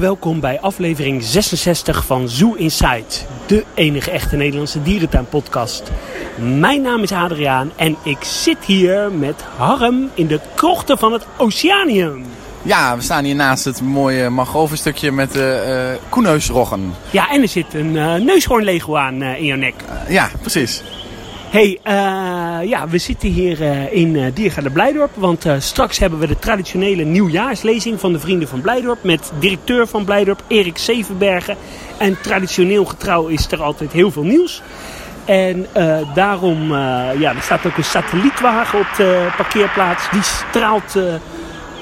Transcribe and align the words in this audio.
welkom 0.00 0.40
bij 0.40 0.60
aflevering 0.60 1.22
66 1.22 2.04
van 2.04 2.28
Zoo 2.28 2.54
Inside, 2.54 3.04
de 3.46 3.64
enige 3.74 4.10
echte 4.10 4.36
Nederlandse 4.36 4.82
dierentuinpodcast. 4.82 5.90
Mijn 6.58 6.82
naam 6.82 7.02
is 7.02 7.12
Adriaan 7.12 7.72
en 7.76 7.96
ik 8.02 8.24
zit 8.24 8.64
hier 8.64 9.12
met 9.12 9.42
Harm 9.56 10.10
in 10.14 10.26
de 10.26 10.40
krochten 10.54 10.98
van 10.98 11.12
het 11.12 11.26
Oceanium. 11.36 12.24
Ja, 12.62 12.96
we 12.96 13.02
staan 13.02 13.24
hier 13.24 13.34
naast 13.34 13.64
het 13.64 13.80
mooie 13.80 14.28
mangrove 14.28 15.10
met 15.10 15.32
de 15.32 15.96
uh, 16.02 16.10
koeneusroggen. 16.10 16.94
Ja, 17.10 17.30
en 17.30 17.42
er 17.42 17.48
zit 17.48 17.74
een 17.74 17.94
uh, 17.94 18.14
neushoornlego 18.14 18.96
aan 18.96 19.22
uh, 19.22 19.38
in 19.38 19.44
jouw 19.44 19.56
nek. 19.56 19.74
ja, 20.08 20.30
precies 20.40 20.82
hey, 21.50 21.78
uh, 21.84 22.68
ja, 22.68 22.88
we 22.88 22.98
zitten 22.98 23.28
hier 23.28 23.60
uh, 23.60 23.92
in 23.92 24.14
uh, 24.14 24.26
Diergaarde 24.34 24.70
Blijdorp. 24.70 25.10
Want 25.14 25.46
straks 25.58 25.98
hebben 25.98 26.18
we 26.18 26.26
de 26.26 26.38
traditionele 26.38 27.04
nieuwjaarslezing 27.04 28.00
van 28.00 28.12
de 28.12 28.18
Vrienden 28.18 28.48
van 28.48 28.60
Blijdorp. 28.60 29.02
Met 29.02 29.32
directeur 29.38 29.86
van 29.86 30.04
Blijdorp, 30.04 30.42
Erik 30.46 30.78
Zevenbergen. 30.78 31.56
En 31.98 32.20
traditioneel 32.20 32.84
getrouw 32.84 33.26
is 33.26 33.50
er 33.50 33.62
altijd 33.62 33.92
heel 33.92 34.10
veel 34.10 34.22
nieuws. 34.22 34.62
En 35.24 35.66
daarom, 36.14 36.72
ja, 37.18 37.34
er 37.34 37.42
staat 37.42 37.66
ook 37.66 37.76
een 37.76 37.84
satellietwagen 37.84 38.78
op 38.78 38.88
de 38.96 39.28
parkeerplaats. 39.36 40.10
Die 40.10 40.22
straalt 40.22 40.98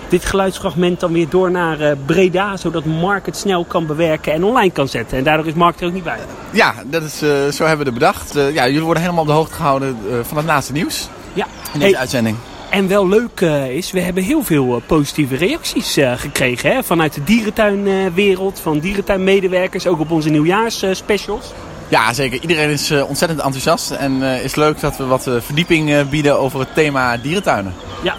dit 0.08 0.24
geluidsfragment 0.24 1.00
dan 1.00 1.12
weer 1.12 1.28
door 1.28 1.50
naar 1.50 1.80
uh, 1.80 1.90
Breda, 2.06 2.56
zodat 2.56 2.84
Mark 2.84 3.26
het 3.26 3.36
snel 3.36 3.64
kan 3.64 3.86
bewerken 3.86 4.32
en 4.32 4.44
online 4.44 4.70
kan 4.70 4.88
zetten. 4.88 5.18
En 5.18 5.24
daardoor 5.24 5.46
is 5.46 5.54
Mark 5.54 5.80
er 5.80 5.86
ook 5.86 5.92
niet 5.92 6.04
bij. 6.04 6.18
Ja, 6.50 6.74
dat 6.86 7.02
is, 7.02 7.22
uh, 7.22 7.30
zo 7.30 7.64
hebben 7.64 7.86
we 7.86 7.90
het 7.90 7.94
bedacht. 7.94 8.36
Uh, 8.36 8.54
ja, 8.54 8.66
jullie 8.66 8.82
worden 8.82 9.02
helemaal 9.02 9.22
op 9.22 9.28
de 9.28 9.34
hoogte 9.34 9.54
gehouden 9.54 9.96
van 10.22 10.36
het 10.36 10.46
laatste 10.46 10.72
nieuws 10.72 11.08
ja. 11.32 11.46
in 11.72 11.80
deze 11.80 11.98
uitzending. 11.98 12.36
En 12.70 12.88
wel 12.88 13.08
leuk 13.08 13.40
is, 13.70 13.90
we 13.90 14.00
hebben 14.00 14.22
heel 14.22 14.42
veel 14.42 14.82
positieve 14.86 15.36
reacties 15.36 15.96
gekregen 16.16 16.72
hè? 16.72 16.82
vanuit 16.82 17.14
de 17.14 17.24
dierentuinwereld, 17.24 18.60
van 18.60 18.78
dierentuinmedewerkers, 18.78 19.86
ook 19.86 20.00
op 20.00 20.10
onze 20.10 20.28
nieuwjaarsspecials. 20.28 21.52
Ja, 21.88 22.12
zeker. 22.12 22.40
Iedereen 22.40 22.70
is 22.70 22.90
ontzettend 22.90 23.40
enthousiast 23.40 23.90
en 23.90 24.22
is 24.22 24.54
leuk 24.54 24.80
dat 24.80 24.96
we 24.96 25.04
wat 25.04 25.30
verdieping 25.38 26.08
bieden 26.08 26.38
over 26.38 26.60
het 26.60 26.74
thema 26.74 27.16
dierentuinen. 27.16 27.74
Ja, 28.02 28.14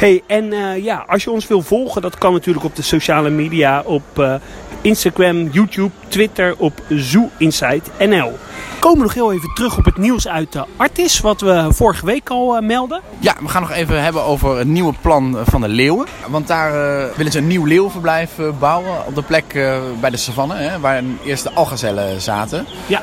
Hey, 0.00 0.22
en 0.26 0.52
uh, 0.52 0.84
ja, 0.84 1.04
als 1.06 1.24
je 1.24 1.30
ons 1.30 1.46
wil 1.46 1.62
volgen, 1.62 2.02
dat 2.02 2.18
kan 2.18 2.32
natuurlijk 2.32 2.64
op 2.64 2.76
de 2.76 2.82
sociale 2.82 3.30
media, 3.30 3.82
op 3.84 4.02
uh, 4.18 4.34
Instagram, 4.80 5.48
YouTube, 5.48 5.90
Twitter, 6.08 6.54
op 6.58 6.82
Zoo 6.88 7.28
Insight 7.38 7.90
NL. 7.98 8.38
Komen 8.78 8.98
we 8.98 9.04
nog 9.04 9.14
heel 9.14 9.32
even 9.32 9.54
terug 9.54 9.78
op 9.78 9.84
het 9.84 9.96
nieuws 9.96 10.28
uit 10.28 10.52
de 10.52 10.64
Artis, 10.76 11.20
wat 11.20 11.40
we 11.40 11.66
vorige 11.70 12.06
week 12.06 12.30
al 12.30 12.56
uh, 12.56 12.66
melden. 12.66 13.00
Ja, 13.18 13.34
we 13.40 13.48
gaan 13.48 13.62
nog 13.62 13.70
even 13.70 14.02
hebben 14.02 14.22
over 14.24 14.58
het 14.58 14.68
nieuwe 14.68 14.94
plan 15.00 15.38
van 15.44 15.60
de 15.60 15.68
leeuwen. 15.68 16.06
Want 16.28 16.46
daar 16.46 16.72
willen 17.16 17.32
ze 17.32 17.38
een 17.38 17.46
nieuw 17.46 17.64
leeuwverblijf 17.64 18.30
bouwen 18.58 19.06
op 19.06 19.14
de 19.14 19.22
plek 19.22 19.44
bij 20.00 20.10
de 20.10 20.16
savanne, 20.16 20.54
hè, 20.54 20.80
waar 20.80 21.02
eerst 21.24 21.42
de 21.42 21.52
algazellen 21.52 22.20
zaten. 22.20 22.66
Ja. 22.86 23.02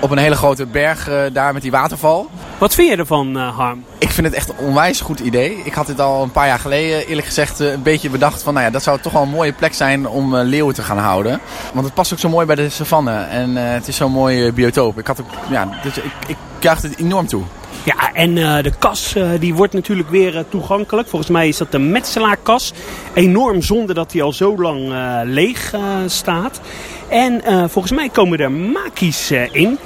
Op 0.00 0.10
een 0.10 0.18
hele 0.18 0.36
grote 0.36 0.66
berg 0.66 1.10
daar 1.32 1.52
met 1.52 1.62
die 1.62 1.70
waterval. 1.70 2.30
Wat 2.58 2.74
vind 2.74 2.88
je 2.88 2.96
ervan, 2.96 3.36
Harm? 3.36 3.84
Vind 4.16 4.28
het 4.28 4.36
echt 4.36 4.48
een 4.48 4.66
onwijs 4.66 5.00
goed 5.00 5.20
idee. 5.20 5.60
Ik 5.64 5.74
had 5.74 5.86
dit 5.86 6.00
al 6.00 6.22
een 6.22 6.30
paar 6.30 6.46
jaar 6.46 6.58
geleden 6.58 7.06
eerlijk 7.06 7.26
gezegd 7.26 7.60
eh, 7.60 7.72
een 7.72 7.82
beetje 7.82 8.10
bedacht 8.10 8.42
van... 8.42 8.54
Nou 8.54 8.66
ja, 8.66 8.72
dat 8.72 8.82
zou 8.82 9.00
toch 9.00 9.12
wel 9.12 9.22
een 9.22 9.28
mooie 9.28 9.52
plek 9.52 9.74
zijn 9.74 10.08
om 10.08 10.34
uh, 10.34 10.40
leeuwen 10.42 10.74
te 10.74 10.82
gaan 10.82 10.98
houden. 10.98 11.40
Want 11.72 11.86
het 11.86 11.94
past 11.94 12.12
ook 12.12 12.18
zo 12.18 12.28
mooi 12.28 12.46
bij 12.46 12.54
de 12.54 12.68
savanne. 12.68 13.12
En 13.12 13.50
uh, 13.50 13.62
het 13.62 13.88
is 13.88 13.96
zo'n 13.96 14.12
mooie 14.12 14.52
biotoop. 14.52 14.98
Ik, 14.98 15.06
had 15.06 15.20
ook, 15.20 15.30
ja, 15.50 15.68
dus 15.82 15.96
ik, 15.96 16.12
ik 16.26 16.36
krijg 16.58 16.82
het 16.82 16.98
enorm 16.98 17.26
toe. 17.26 17.42
Ja, 17.84 18.12
en 18.12 18.34
de 18.62 18.72
kas 18.78 19.14
die 19.40 19.54
wordt 19.54 19.72
natuurlijk 19.72 20.10
weer 20.10 20.44
toegankelijk. 20.48 21.08
Volgens 21.08 21.30
mij 21.30 21.48
is 21.48 21.56
dat 21.56 21.72
de 21.72 21.78
metselaarkas. 21.78 22.72
Enorm 23.14 23.62
zonde 23.62 23.94
dat 23.94 24.10
die 24.10 24.22
al 24.22 24.32
zo 24.32 24.56
lang 24.58 24.92
leeg 25.24 25.74
staat. 26.06 26.60
En 27.08 27.42
volgens 27.70 27.92
mij 27.92 28.08
komen 28.08 28.38
er 28.38 28.52
makies 28.52 29.30
in. 29.50 29.78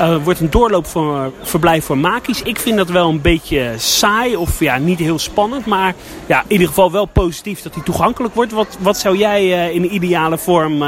Uh, 0.00 0.16
wordt 0.24 0.40
een 0.40 0.50
doorloopverblijf 0.50 1.84
voor 1.84 1.98
makies. 1.98 2.42
Ik 2.42 2.58
vind 2.58 2.76
dat 2.76 2.88
wel 2.88 3.08
een 3.08 3.20
beetje 3.20 3.72
saai 3.76 4.36
of 4.36 4.60
ja, 4.60 4.78
niet 4.78 4.98
heel 4.98 5.18
spannend. 5.18 5.66
Maar 5.66 5.94
ja, 6.26 6.40
in 6.40 6.52
ieder 6.52 6.68
geval 6.68 6.92
wel 6.92 7.06
positief 7.06 7.62
dat 7.62 7.74
hij 7.74 7.82
toegankelijk 7.82 8.34
wordt. 8.34 8.52
Wat, 8.52 8.76
wat 8.80 8.98
zou 8.98 9.16
jij 9.16 9.44
uh, 9.44 9.74
in 9.74 9.94
ideale 9.94 10.38
vorm 10.38 10.82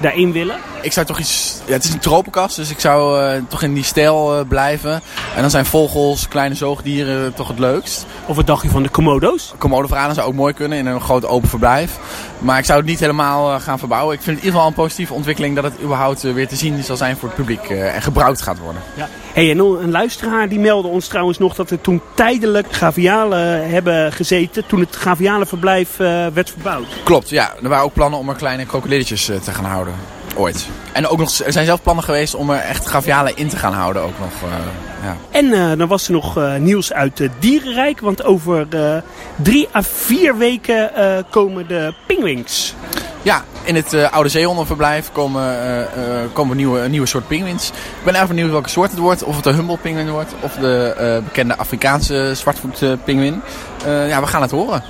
daarin 0.00 0.32
willen? 0.32 0.56
Ik 0.80 0.92
zou 0.92 1.06
toch 1.06 1.18
iets... 1.18 1.60
Ja, 1.66 1.72
het 1.72 1.84
is 1.84 1.92
een 1.92 1.98
tropenkast, 1.98 2.56
dus 2.56 2.70
ik 2.70 2.80
zou 2.80 3.22
uh, 3.22 3.42
toch 3.48 3.62
in 3.62 3.74
die 3.74 3.84
stijl 3.84 4.38
uh, 4.38 4.48
blijven. 4.48 4.92
En 5.34 5.40
dan 5.40 5.50
zijn 5.50 5.66
vogels, 5.66 6.28
kleine 6.28 6.54
zoogdieren 6.54 7.34
toch 7.34 7.48
het 7.48 7.58
leukst. 7.58 8.06
Of 8.26 8.36
wat 8.36 8.46
dacht 8.46 8.62
je 8.62 8.68
van 8.68 8.82
de 8.82 8.88
Komodo's? 8.88 9.54
Komodo-vranen 9.58 10.14
zou 10.14 10.28
ook 10.28 10.34
mooi 10.34 10.54
kunnen 10.54 10.78
in 10.78 10.86
een 10.86 11.00
groot 11.00 11.26
open 11.26 11.48
verblijf. 11.48 11.98
Maar 12.38 12.58
ik 12.58 12.64
zou 12.64 12.78
het 12.78 12.88
niet 12.88 13.00
helemaal 13.00 13.54
uh, 13.54 13.60
gaan 13.60 13.78
verbouwen. 13.78 14.14
Ik 14.14 14.22
vind 14.22 14.36
het 14.36 14.44
in 14.44 14.50
ieder 14.50 14.60
geval 14.60 14.66
een 14.66 14.84
positieve 14.84 15.14
ontwikkeling 15.14 15.54
dat 15.54 15.64
het 15.64 15.82
überhaupt 15.82 16.22
weer 16.22 16.48
te 16.48 16.56
zien 16.56 16.84
zal 16.84 16.96
zijn 16.96 17.16
voor 17.16 17.28
het 17.28 17.36
publiek. 17.36 17.68
en 17.70 18.02
gebruikt 18.02 18.42
gaat 18.42 18.58
worden. 18.58 18.82
Ja. 18.96 19.08
Hey, 19.32 19.50
en 19.50 19.58
een 19.58 19.90
luisteraar 19.90 20.48
die 20.48 20.58
meldde 20.58 20.88
ons 20.88 21.06
trouwens 21.06 21.38
nog 21.38 21.54
dat 21.54 21.70
er 21.70 21.80
toen 21.80 22.00
tijdelijk 22.14 22.72
gavialen 22.72 23.70
hebben 23.70 24.12
gezeten. 24.12 24.66
Toen 24.66 24.80
het 24.80 24.96
gavialenverblijf 24.96 25.96
werd 26.32 26.50
verbouwd. 26.50 26.86
Klopt, 27.04 27.28
ja. 27.28 27.54
Er 27.62 27.68
waren 27.68 27.84
ook 27.84 27.92
plannen 27.92 28.18
om 28.18 28.28
er 28.28 28.34
kleine 28.34 28.66
krokodilletjes 28.66 29.24
te 29.24 29.52
gaan 29.52 29.64
houden. 29.64 29.87
Ooit. 30.38 30.66
En 30.92 31.08
ook 31.08 31.18
nog, 31.18 31.38
er 31.38 31.52
zijn 31.52 31.66
zelf 31.66 31.82
plannen 31.82 32.04
geweest 32.04 32.34
om 32.34 32.50
er 32.50 32.58
echt 32.58 32.86
gavialen 32.86 33.36
in 33.36 33.48
te 33.48 33.56
gaan 33.56 33.72
houden 33.72 34.02
ook 34.02 34.18
nog. 34.18 34.50
Uh, 34.50 34.56
ja. 35.02 35.16
En 35.30 35.44
uh, 35.44 35.78
dan 35.78 35.88
was 35.88 36.06
er 36.06 36.12
nog 36.12 36.38
uh, 36.38 36.56
nieuws 36.56 36.92
uit 36.92 37.18
het 37.18 37.30
dierenrijk. 37.38 38.00
Want 38.00 38.24
over 38.24 38.66
drie 39.36 39.68
à 39.74 39.82
vier 39.82 40.36
weken 40.36 40.90
komen 41.30 41.68
de 41.68 41.94
pingwings. 42.06 42.74
Ja, 43.22 43.44
in 43.62 43.74
het 43.74 44.10
oude 44.10 44.28
zeehondenverblijf 44.28 45.12
komen, 45.12 45.56
komen 46.32 46.56
nieuwe, 46.56 46.80
een 46.80 46.90
nieuwe 46.90 47.06
soort 47.06 47.26
pinguïns. 47.26 47.68
Ik 47.68 48.04
ben 48.04 48.14
erg 48.14 48.28
benieuwd 48.28 48.50
welke 48.50 48.68
soort 48.68 48.90
het 48.90 49.00
wordt. 49.00 49.22
Of 49.24 49.34
het 49.34 49.44
de 49.44 49.52
humble 49.52 50.10
wordt. 50.10 50.32
Of 50.40 50.54
de 50.54 51.20
bekende 51.24 51.56
Afrikaanse 51.56 52.32
zwartvoet 52.34 53.04
pinguïn. 53.04 53.42
ja, 53.86 54.20
we 54.20 54.26
gaan 54.26 54.42
het 54.42 54.50
horen. 54.50 54.82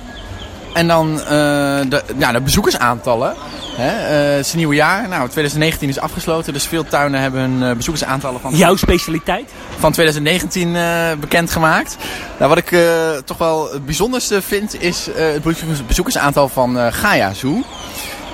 En 0.73 0.87
dan 0.87 1.15
de, 1.15 2.03
ja, 2.17 2.31
de 2.31 2.41
bezoekersaantallen. 2.41 3.35
Hè, 3.79 4.29
uh, 4.29 4.35
het 4.35 4.45
is 4.45 4.51
een 4.51 4.57
nieuw 4.57 4.73
jaar. 4.73 5.07
Nou, 5.07 5.29
2019 5.29 5.89
is 5.89 5.99
afgesloten, 5.99 6.53
dus 6.53 6.65
veel 6.65 6.83
tuinen 6.83 7.21
hebben 7.21 7.41
hun 7.41 7.61
uh, 7.61 7.75
bezoekersaantallen 7.75 8.41
van... 8.41 8.55
Jouw 8.55 8.75
specialiteit? 8.75 9.51
Van 9.77 9.91
2019 9.91 10.69
uh, 10.69 11.11
bekendgemaakt. 11.19 11.97
Nou, 12.37 12.49
wat 12.49 12.57
ik 12.57 12.77
toch 13.25 13.37
wel 13.37 13.71
het 13.71 13.85
bijzonderste 13.85 14.41
vind, 14.41 14.81
is 14.81 15.09
het 15.15 15.87
bezoekersaantal 15.87 16.49
van 16.49 16.93
Gaia 16.93 17.33
Zoo 17.33 17.63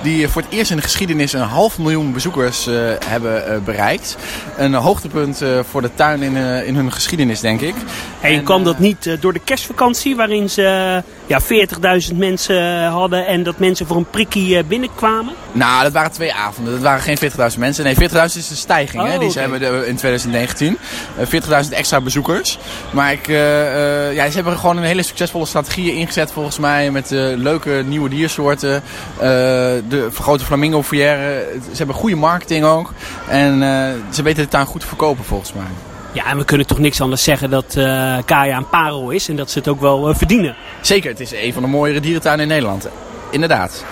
die 0.02 0.28
voor 0.28 0.42
het 0.42 0.52
eerst 0.52 0.70
in 0.70 0.76
de 0.76 0.82
geschiedenis 0.82 1.32
een 1.32 1.40
half 1.40 1.78
miljoen 1.78 2.12
bezoekers 2.12 2.66
uh, 2.66 2.74
hebben 3.04 3.44
uh, 3.48 3.58
bereikt. 3.64 4.16
Een 4.56 4.74
hoogtepunt 4.74 5.42
uh, 5.42 5.60
voor 5.70 5.82
de 5.82 5.90
tuin 5.94 6.22
in, 6.22 6.36
in 6.66 6.74
hun 6.74 6.92
geschiedenis, 6.92 7.40
denk 7.40 7.60
ik. 7.60 7.74
En, 8.20 8.32
en 8.32 8.44
kwam 8.44 8.64
dat 8.64 8.78
niet 8.78 9.16
door 9.20 9.32
de 9.32 9.40
kerstvakantie, 9.44 10.16
waarin 10.16 10.50
ze 10.50 11.02
ja, 11.26 11.40
40.000 12.10 12.16
mensen 12.16 12.84
hadden 12.84 13.26
en 13.26 13.42
dat 13.42 13.58
mensen 13.58 13.86
voor 13.86 13.96
een 13.96 14.10
prikkie 14.10 14.64
binnenkwamen? 14.64 15.34
Nou, 15.52 15.82
dat 15.82 15.92
waren 15.92 16.12
twee 16.12 16.34
avonden. 16.34 16.72
Dat 16.72 16.82
waren 16.82 17.00
geen 17.00 17.18
40.000 17.52 17.58
mensen. 17.58 17.84
Nee, 17.84 17.94
40.000 17.94 18.24
is 18.24 18.48
de 18.48 18.54
stijging 18.54 19.02
oh, 19.02 19.08
hè, 19.08 19.18
die 19.18 19.28
okay. 19.28 19.32
ze 19.32 19.40
hebben 19.40 19.86
in 19.86 19.96
2019. 19.96 20.78
40.000 21.18 21.70
extra 21.70 22.00
bezoekers. 22.00 22.58
Maar 22.90 23.12
ik, 23.12 23.26
ja, 23.26 24.28
ze 24.28 24.34
hebben 24.34 24.58
gewoon 24.58 24.76
een 24.76 24.82
hele 24.82 25.02
succesvolle 25.02 25.46
strategie 25.46 25.94
ingezet 25.94 26.32
volgens 26.32 26.58
mij 26.58 26.90
met 26.90 27.10
leuke 27.36 27.82
nieuwe 27.86 28.08
diersoorten 28.08 28.82
de 29.18 30.08
vergrote 30.10 30.44
flamingo 30.44 30.82
foyer. 30.82 31.44
Ze 31.70 31.76
hebben 31.76 31.94
goede 31.94 32.16
marketing 32.16 32.64
ook. 32.64 32.92
En 33.28 33.58
ze 34.10 34.22
weten 34.22 34.42
de 34.42 34.48
tuin 34.48 34.66
goed 34.66 34.80
te 34.80 34.86
verkopen 34.86 35.24
volgens 35.24 35.52
mij. 35.52 35.85
Ja, 36.16 36.26
en 36.26 36.38
we 36.38 36.44
kunnen 36.44 36.66
toch 36.66 36.78
niks 36.78 37.00
anders 37.00 37.22
zeggen 37.22 37.50
dat 37.50 37.74
uh, 37.78 38.18
Kaya 38.24 38.56
een 38.56 38.68
parel 38.68 39.10
is 39.10 39.28
en 39.28 39.36
dat 39.36 39.50
ze 39.50 39.58
het 39.58 39.68
ook 39.68 39.80
wel 39.80 40.08
uh, 40.08 40.14
verdienen. 40.14 40.56
Zeker, 40.80 41.10
het 41.10 41.20
is 41.20 41.32
een 41.32 41.52
van 41.52 41.62
de 41.62 41.68
mooiere 41.68 42.00
dierentuinen 42.00 42.42
in 42.42 42.48
Nederland. 42.48 42.88
Inderdaad. 43.30 43.84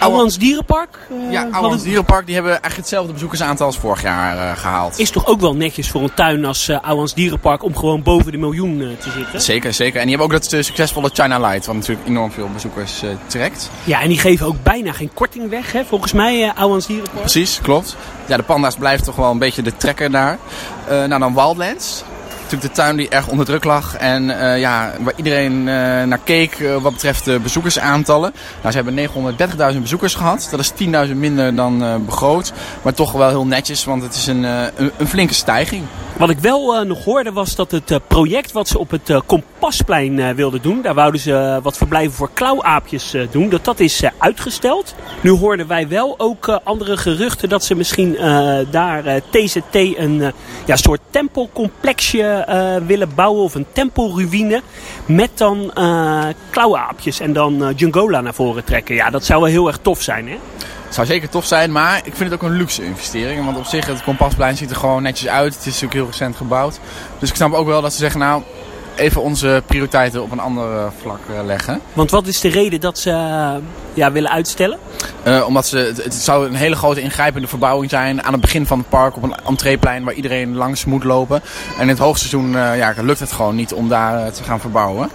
Ouwans 0.00 0.38
Dierenpark? 0.38 0.98
Uh, 1.10 1.32
ja, 1.32 1.48
Ouwans 1.50 1.82
Dierenpark 1.82 2.26
die 2.26 2.34
hebben 2.34 2.52
eigenlijk 2.52 2.80
hetzelfde 2.80 3.12
bezoekersaantal 3.12 3.66
als 3.66 3.78
vorig 3.78 4.02
jaar 4.02 4.36
uh, 4.36 4.56
gehaald. 4.56 4.98
Is 4.98 5.10
toch 5.10 5.26
ook 5.26 5.40
wel 5.40 5.54
netjes 5.54 5.90
voor 5.90 6.02
een 6.02 6.14
tuin 6.14 6.44
als 6.44 6.68
uh, 6.68 6.78
Ouwans 6.82 7.14
Dierenpark 7.14 7.62
om 7.62 7.76
gewoon 7.76 8.02
boven 8.02 8.32
de 8.32 8.38
miljoen 8.38 8.96
te 9.00 9.10
zitten? 9.10 9.40
Zeker, 9.40 9.72
zeker. 9.72 10.00
En 10.00 10.06
die 10.06 10.16
hebben 10.16 10.36
ook 10.36 10.42
dat 10.42 10.64
succesvolle 10.64 11.10
China 11.12 11.38
Light, 11.38 11.66
wat 11.66 11.74
natuurlijk 11.74 12.08
enorm 12.08 12.32
veel 12.32 12.48
bezoekers 12.52 13.02
trekt. 13.26 13.70
Ja, 13.84 14.00
en 14.00 14.08
die 14.08 14.18
geven 14.18 14.46
ook 14.46 14.62
bijna 14.62 14.92
geen 14.92 15.10
korting 15.14 15.50
weg, 15.50 15.72
hè? 15.72 15.84
volgens 15.84 16.12
mij, 16.12 16.52
Ouwans 16.54 16.86
Dierenpark. 16.86 17.20
Precies, 17.20 17.60
klopt. 17.62 17.96
Ja, 18.26 18.36
de 18.36 18.42
panda's 18.42 18.76
blijven 18.76 19.04
toch 19.04 19.16
wel 19.16 19.30
een 19.30 19.38
beetje 19.38 19.62
de 19.62 19.76
trekker 19.76 20.10
daar. 20.10 20.38
nou, 20.88 21.18
dan 21.18 21.34
Wildlands 21.34 22.04
natuurlijk 22.50 22.74
de 22.74 22.82
tuin 22.82 22.96
die 22.96 23.08
erg 23.08 23.28
onder 23.28 23.46
druk 23.46 23.64
lag. 23.64 23.96
En 23.96 24.28
uh, 24.28 24.58
ja, 24.58 24.92
waar 25.00 25.12
iedereen 25.16 25.52
uh, 25.52 25.64
naar 26.02 26.20
keek 26.24 26.58
uh, 26.58 26.76
wat 26.76 26.92
betreft 26.92 27.24
de 27.24 27.38
bezoekersaantallen. 27.38 28.32
Nou, 28.62 28.72
ze 28.72 28.82
hebben 28.82 29.74
930.000 29.74 29.80
bezoekers 29.80 30.14
gehad. 30.14 30.48
Dat 30.50 30.60
is 30.60 30.72
10.000 31.08 31.14
minder 31.14 31.54
dan 31.54 32.04
begroot. 32.04 32.52
Maar 32.82 32.94
toch 32.94 33.12
wel 33.12 33.28
heel 33.28 33.46
netjes, 33.46 33.84
want 33.84 34.02
het 34.02 34.14
is 34.14 34.26
een, 34.26 34.42
een, 34.42 34.92
een, 34.96 35.08
flinke 35.08 35.34
stijging. 35.34 35.84
Wat 36.16 36.30
ik 36.30 36.38
wel 36.38 36.84
nog 36.84 37.04
hoorde 37.04 37.32
was 37.32 37.54
dat 37.54 37.70
het 37.70 38.00
project 38.06 38.52
wat 38.52 38.68
ze 38.68 38.78
op 38.78 38.90
het 38.90 39.22
Kompasplein 39.60 40.34
wilden 40.34 40.62
doen. 40.62 40.82
Daar 40.82 40.94
wouden 40.94 41.20
ze 41.20 41.60
wat 41.62 41.76
verblijven 41.76 42.12
voor 42.12 42.30
klauwaapjes 42.32 43.16
doen. 43.30 43.48
Dat, 43.48 43.64
dat 43.64 43.80
is 43.80 44.02
uitgesteld. 44.18 44.94
Nu 45.20 45.30
hoorden 45.30 45.66
wij 45.66 45.88
wel 45.88 46.14
ook 46.18 46.48
andere 46.64 46.96
geruchten 46.96 47.48
dat 47.48 47.64
ze 47.64 47.74
misschien 47.74 48.16
daar 48.70 49.20
TZT 49.30 49.74
een 49.74 50.32
ja, 50.66 50.76
soort 50.76 51.00
tempelcomplexje 51.10 52.44
willen 52.86 53.14
bouwen. 53.14 53.42
Of 53.42 53.54
een 53.54 53.66
tempelruïne. 53.72 54.62
Met 55.06 55.30
dan 55.34 55.72
klauwaapjes 56.50 57.20
en 57.20 57.32
dan 57.32 57.72
Jungola 57.76 58.20
naar 58.20 58.34
voren 58.34 58.64
trekken. 58.64 58.94
Ja, 58.94 59.10
dat 59.10 59.24
zou 59.24 59.40
wel 59.40 59.50
heel 59.50 59.66
erg 59.66 59.78
tof 59.82 60.02
zijn 60.02 60.28
hè? 60.28 60.36
Het 60.84 60.94
zou 60.98 61.06
zeker 61.06 61.28
tof 61.28 61.44
zijn, 61.44 61.72
maar 61.72 61.96
ik 61.96 62.14
vind 62.14 62.30
het 62.30 62.32
ook 62.32 62.48
een 62.50 62.56
luxe 62.56 62.84
investering. 62.84 63.44
Want 63.44 63.56
op 63.56 63.64
zich, 63.64 63.86
het 63.86 64.02
Kompasplein 64.02 64.56
ziet 64.56 64.70
er 64.70 64.76
gewoon 64.76 65.02
netjes 65.02 65.28
uit. 65.28 65.54
Het 65.54 65.60
is 65.60 65.66
natuurlijk 65.66 65.92
heel 65.92 66.06
recent 66.06 66.36
gebouwd. 66.36 66.80
Dus 67.18 67.28
ik 67.28 67.36
snap 67.36 67.52
ook 67.52 67.66
wel 67.66 67.82
dat 67.82 67.92
ze 67.92 67.98
zeggen, 67.98 68.20
nou, 68.20 68.42
even 68.96 69.22
onze 69.22 69.62
prioriteiten 69.66 70.22
op 70.22 70.32
een 70.32 70.40
ander 70.40 70.76
eh, 70.76 70.86
vlak 71.00 71.20
eh, 71.28 71.44
leggen. 71.44 71.80
Want 71.92 72.10
wat 72.10 72.26
is 72.26 72.40
de 72.40 72.48
reden 72.48 72.80
dat 72.80 72.98
ze 72.98 73.10
uh, 73.10 73.54
ja, 73.94 74.12
willen 74.12 74.30
uitstellen? 74.30 74.78
Uh, 75.26 75.46
omdat 75.46 75.66
ze, 75.66 75.78
het, 75.78 76.04
het, 76.04 76.14
zou 76.14 76.46
een 76.46 76.54
hele 76.54 76.76
grote 76.76 77.00
ingrijpende 77.00 77.48
verbouwing 77.48 77.90
zijn 77.90 78.22
aan 78.22 78.32
het 78.32 78.40
begin 78.40 78.66
van 78.66 78.78
het 78.78 78.88
park 78.88 79.16
op 79.16 79.22
een 79.22 79.34
entreeplein 79.46 80.04
waar 80.04 80.14
iedereen 80.14 80.56
langs 80.56 80.84
moet 80.84 81.04
lopen. 81.04 81.42
En 81.76 81.82
in 81.82 81.88
het 81.88 81.98
hoogseizoen 81.98 82.50
ja, 82.52 82.94
lukt 83.00 83.20
het 83.20 83.32
gewoon 83.32 83.54
niet 83.54 83.72
om 83.72 83.88
daar 83.88 84.32
te 84.32 84.42
gaan 84.42 84.60
verbouwen. 84.60 85.10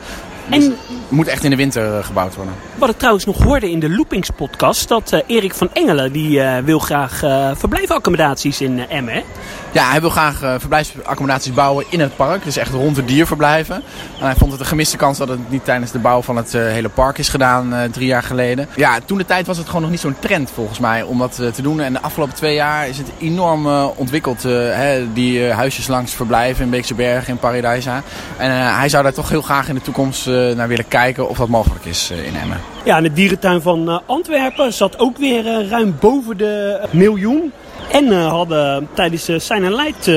Dus 0.50 0.66
en 0.66 0.76
moet 1.10 1.28
echt 1.28 1.44
in 1.44 1.50
de 1.50 1.56
winter 1.56 2.04
gebouwd 2.04 2.36
worden. 2.36 2.54
Wat 2.76 2.90
ik 2.90 2.98
trouwens 2.98 3.26
nog 3.26 3.44
hoorde 3.44 3.72
in 3.72 3.80
de 3.80 3.90
Loopings 3.90 4.30
podcast, 4.30 4.88
dat 4.88 5.14
uh, 5.14 5.20
Erik 5.28 5.54
van 5.54 5.70
Engelen 5.74 6.12
die 6.12 6.40
uh, 6.40 6.58
wil 6.58 6.80
graag 6.80 7.24
uh, 7.24 7.50
verblijfaccommodaties 7.56 8.62
in 8.62 8.90
Emmen. 8.90 9.24
Ja, 9.72 9.90
hij 9.90 10.02
wil 10.02 10.10
graag 10.10 10.38
verblijfsaccommodaties 10.38 11.54
bouwen 11.54 11.86
in 11.90 12.00
het 12.00 12.16
park. 12.16 12.44
Dus 12.44 12.58
echt 12.58 12.72
rond 12.72 12.96
de 12.96 13.06
dierverblijven. 13.06 13.76
En 14.20 14.26
hij 14.26 14.36
vond 14.36 14.52
het 14.52 14.60
een 14.60 14.66
gemiste 14.66 14.98
kans 14.98 15.18
dat 15.18 15.28
het 15.28 15.50
niet 15.50 15.66
tijdens 15.66 15.92
de 15.92 16.00
bouw 16.00 16.22
van 16.22 16.36
het 16.36 16.52
hele 16.52 16.90
park 16.90 17.18
is 17.18 17.30
gedaan 17.30 17.90
drie 17.92 18.08
jaar 18.08 18.24
geleden. 18.24 18.68
Ja, 18.76 19.00
toen 19.06 19.18
de 19.18 19.26
tijd 19.26 19.48
was 19.48 19.58
het 19.58 19.66
gewoon 19.66 19.82
nog 19.82 19.92
niet 19.92 20.00
zo'n 20.00 20.16
trend 20.20 20.52
volgens 20.54 20.80
mij 20.80 21.04
om 21.04 21.18
dat 21.18 21.36
te 21.36 21.62
doen. 21.62 21.82
En 21.82 21.94
de 21.94 22.02
afgelopen 22.02 22.36
twee 22.36 22.56
jaar 22.56 22.88
is 22.88 22.98
het 22.98 23.08
enorm 23.20 23.68
ontwikkeld. 23.96 24.44
Hè, 24.44 25.14
die 25.14 25.44
huisjes 25.44 25.88
langs 25.88 26.14
verblijven 26.14 26.64
in 26.64 26.70
Beekse 26.70 26.94
Bergen, 26.94 27.34
in 27.34 27.40
Paradijsa. 27.40 28.04
En 28.38 28.76
hij 28.76 28.90
zou 28.90 29.04
daar 29.04 29.14
toch 29.14 29.30
heel 29.30 29.42
graag 29.42 29.68
in 29.70 29.76
de 29.76 29.82
toekomst 29.82 30.28
naar 30.56 30.68
willen 30.68 30.88
kijken 30.88 31.30
of 31.30 31.38
dat 31.38 31.48
mogelijk 31.48 31.86
is 31.86 32.12
in 32.12 32.36
Emmen. 32.36 32.58
Ja, 32.84 32.98
en 32.98 33.04
de 33.04 33.14
dierentuin 33.14 33.62
van 33.62 33.90
uh, 33.90 34.00
Antwerpen 34.06 34.74
zat 34.74 35.00
ook 35.00 35.18
weer 35.18 35.68
ruim 35.68 35.96
boven 36.00 36.38
de 36.38 36.80
miljoen. 36.92 37.52
En 37.92 38.12
hadden 38.12 38.88
tijdens 38.94 39.26
de 39.26 39.40
Sign 39.40 39.64
Light 39.64 40.08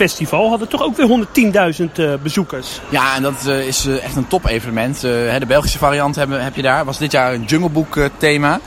festival 0.00 0.48
hadden 0.48 0.68
toch 0.68 0.82
ook 0.82 0.96
weer 0.96 1.26
110.000 2.16 2.22
bezoekers. 2.22 2.80
Ja, 2.88 3.16
en 3.16 3.22
dat 3.22 3.46
is 3.46 3.86
echt 3.86 4.16
een 4.16 4.28
top 4.28 4.46
evenement. 4.46 5.00
de 5.00 5.44
Belgische 5.46 5.78
variant 5.78 6.16
heb, 6.16 6.28
heb 6.30 6.56
je 6.56 6.62
daar. 6.62 6.84
Was 6.84 6.98
dit 6.98 7.12
jaar 7.12 7.34
een 7.34 7.44
Junglebook 7.44 7.98
thema. 8.16 8.60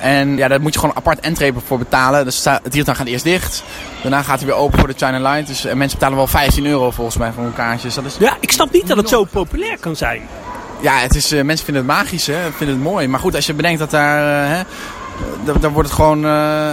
En 0.00 0.36
ja, 0.36 0.48
daar 0.48 0.60
moet 0.60 0.74
je 0.74 0.80
gewoon 0.80 0.96
apart 0.96 1.20
entree 1.20 1.52
voor 1.66 1.78
betalen. 1.78 2.24
Dus 2.24 2.44
het 2.44 2.60
dierentuin 2.62 2.96
gaat 2.96 3.06
eerst 3.06 3.24
dicht. 3.24 3.62
Daarna 4.02 4.22
gaat 4.22 4.38
hij 4.38 4.48
weer 4.48 4.56
open 4.56 4.78
voor 4.78 4.88
de 4.88 4.94
China 4.96 5.18
Light. 5.18 5.46
Dus 5.46 5.62
mensen 5.62 5.98
betalen 5.98 6.16
wel 6.16 6.26
15 6.26 6.66
euro 6.66 6.90
volgens 6.90 7.16
mij 7.16 7.32
voor 7.32 7.44
een 7.44 7.54
kaartje. 7.54 7.86
Dus 7.86 7.94
dat 7.94 8.04
is 8.04 8.16
ja, 8.18 8.36
ik 8.40 8.52
snap 8.52 8.72
niet 8.72 8.86
dat 8.86 8.96
het 8.96 9.08
zo 9.08 9.24
populair 9.24 9.78
kan 9.78 9.96
zijn. 9.96 10.22
Ja, 10.80 10.98
het 10.98 11.14
is, 11.14 11.30
mensen 11.30 11.64
vinden 11.64 11.86
het 11.86 11.92
magisch, 11.92 12.26
hè? 12.26 12.52
vinden 12.56 12.76
het 12.76 12.84
mooi. 12.84 13.08
Maar 13.08 13.20
goed, 13.20 13.34
als 13.34 13.46
je 13.46 13.54
bedenkt 13.54 13.78
dat 13.78 13.90
daar, 13.90 14.48
hè, 14.48 14.62
daar, 15.60 15.70
wordt 15.70 15.88
het 15.88 15.98
gewoon 15.98 16.24
uh, 16.24 16.70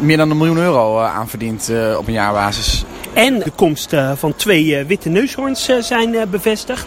meer 0.00 0.16
dan 0.16 0.30
een 0.30 0.36
miljoen 0.36 0.58
euro 0.58 1.00
aan 1.00 1.28
verdiend 1.28 1.70
op 1.98 2.06
een 2.06 2.12
jaarbasis. 2.12 2.84
En 3.12 3.38
de 3.38 3.50
komst 3.54 3.94
van 4.14 4.36
twee 4.36 4.84
witte 4.84 5.08
neushoorns 5.08 5.70
zijn 5.80 6.30
bevestigd. 6.30 6.86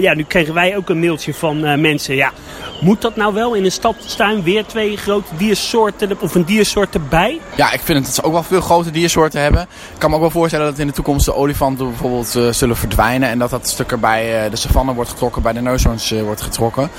Ja, 0.00 0.14
nu 0.14 0.22
kregen 0.22 0.54
wij 0.54 0.76
ook 0.76 0.88
een 0.88 1.00
mailtje 1.00 1.34
van 1.34 1.80
mensen. 1.80 2.14
Ja, 2.14 2.32
moet 2.80 3.02
dat 3.02 3.16
nou 3.16 3.34
wel 3.34 3.54
in 3.54 3.64
een 3.64 3.72
stad 3.72 3.96
staan? 4.06 4.42
Weer 4.42 4.64
twee 4.64 4.96
grote 4.96 5.36
diersoorten 5.36 6.20
of 6.20 6.34
een 6.34 6.44
diersoort 6.44 6.94
erbij? 6.94 7.40
Ja, 7.54 7.72
ik 7.72 7.80
vind 7.80 8.04
dat 8.04 8.14
ze 8.14 8.22
ook 8.22 8.32
wel 8.32 8.42
veel 8.42 8.60
grote 8.60 8.90
diersoorten 8.90 9.40
hebben. 9.40 9.62
Ik 9.62 9.98
kan 9.98 10.10
me 10.10 10.16
ook 10.16 10.22
wel 10.22 10.30
voorstellen 10.30 10.66
dat 10.66 10.78
in 10.78 10.86
de 10.86 10.92
toekomst 10.92 11.24
de 11.24 11.34
olifanten 11.34 11.86
bijvoorbeeld 11.86 12.34
uh, 12.36 12.52
zullen 12.52 12.76
verdwijnen. 12.76 13.28
En 13.28 13.38
dat 13.38 13.50
dat 13.50 13.68
stuk 13.68 13.90
er 13.90 13.98
bij 13.98 14.44
uh, 14.44 14.50
de 14.50 14.56
savanne 14.56 14.94
wordt 14.94 15.10
getrokken, 15.10 15.42
bij 15.42 15.52
de 15.52 15.60
neushoorns 15.60 16.12
uh, 16.12 16.22
wordt 16.22 16.40
getrokken. 16.40 16.90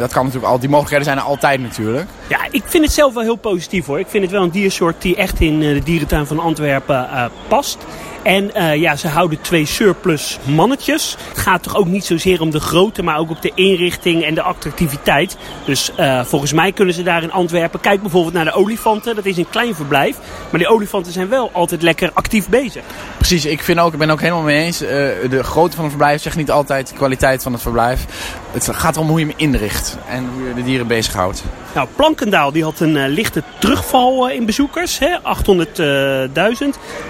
dat 0.00 0.12
kan 0.12 0.24
natuurlijk 0.24 0.52
al, 0.52 0.58
die 0.58 0.68
mogelijkheden 0.68 1.04
zijn 1.04 1.18
er 1.18 1.24
altijd 1.24 1.60
natuurlijk. 1.60 2.08
Ja, 2.28 2.38
ik 2.50 2.62
vind 2.66 2.84
het 2.84 2.92
zelf 2.92 3.14
wel 3.14 3.22
heel 3.22 3.36
positief 3.36 3.86
hoor. 3.86 3.98
Ik 3.98 4.08
vind 4.08 4.22
het 4.22 4.32
wel 4.32 4.42
een 4.42 4.50
diersoort 4.50 5.02
die 5.02 5.16
echt 5.16 5.40
in 5.40 5.60
de 5.60 5.80
dierentuin 5.84 6.26
van 6.26 6.38
Antwerpen 6.38 7.08
past. 7.48 7.78
En 8.24 8.50
uh, 8.56 8.76
ja, 8.76 8.96
ze 8.96 9.08
houden 9.08 9.40
twee 9.40 9.66
surplus 9.66 10.38
mannetjes. 10.44 11.16
Het 11.28 11.38
gaat 11.38 11.62
toch 11.62 11.76
ook 11.76 11.86
niet 11.86 12.04
zozeer 12.04 12.40
om 12.40 12.50
de 12.50 12.60
grootte, 12.60 13.02
maar 13.02 13.18
ook 13.18 13.30
op 13.30 13.42
de 13.42 13.52
inrichting 13.54 14.24
en 14.24 14.34
de 14.34 14.42
attractiviteit. 14.42 15.36
Dus 15.64 15.90
uh, 16.00 16.24
volgens 16.24 16.52
mij 16.52 16.72
kunnen 16.72 16.94
ze 16.94 17.02
daar 17.02 17.22
in 17.22 17.32
Antwerpen... 17.32 17.80
Kijk 17.80 18.00
bijvoorbeeld 18.00 18.34
naar 18.34 18.44
de 18.44 18.52
olifanten. 18.52 19.14
Dat 19.14 19.24
is 19.24 19.36
een 19.36 19.48
klein 19.50 19.74
verblijf. 19.74 20.16
Maar 20.50 20.60
die 20.60 20.68
olifanten 20.68 21.12
zijn 21.12 21.28
wel 21.28 21.50
altijd 21.52 21.82
lekker 21.82 22.10
actief 22.12 22.48
bezig. 22.48 22.82
Precies, 23.16 23.44
ik, 23.44 23.62
vind 23.62 23.78
ook, 23.78 23.92
ik 23.92 23.98
ben 23.98 24.10
ook 24.10 24.20
helemaal 24.20 24.42
mee 24.42 24.64
eens. 24.64 24.82
Uh, 24.82 24.88
de 24.88 25.42
grootte 25.42 25.76
van 25.76 25.84
het 25.84 25.94
verblijf 25.94 26.22
zegt 26.22 26.36
niet 26.36 26.50
altijd 26.50 26.88
de 26.88 26.94
kwaliteit 26.94 27.42
van 27.42 27.52
het 27.52 27.62
verblijf. 27.62 28.06
Het 28.54 28.68
gaat 28.72 28.96
erom 28.96 29.08
hoe 29.08 29.18
je 29.18 29.26
hem 29.26 29.34
inricht 29.36 29.96
en 30.08 30.28
hoe 30.34 30.48
je 30.48 30.54
de 30.54 30.62
dieren 30.62 30.86
bezighoudt. 30.86 31.42
Nou, 31.74 31.88
Plankendaal 31.96 32.52
die 32.52 32.64
had 32.64 32.80
een 32.80 32.96
uh, 32.96 33.04
lichte 33.06 33.42
terugval 33.58 34.28
uh, 34.28 34.36
in 34.36 34.46
bezoekers, 34.46 34.98
800.000. 35.00 35.06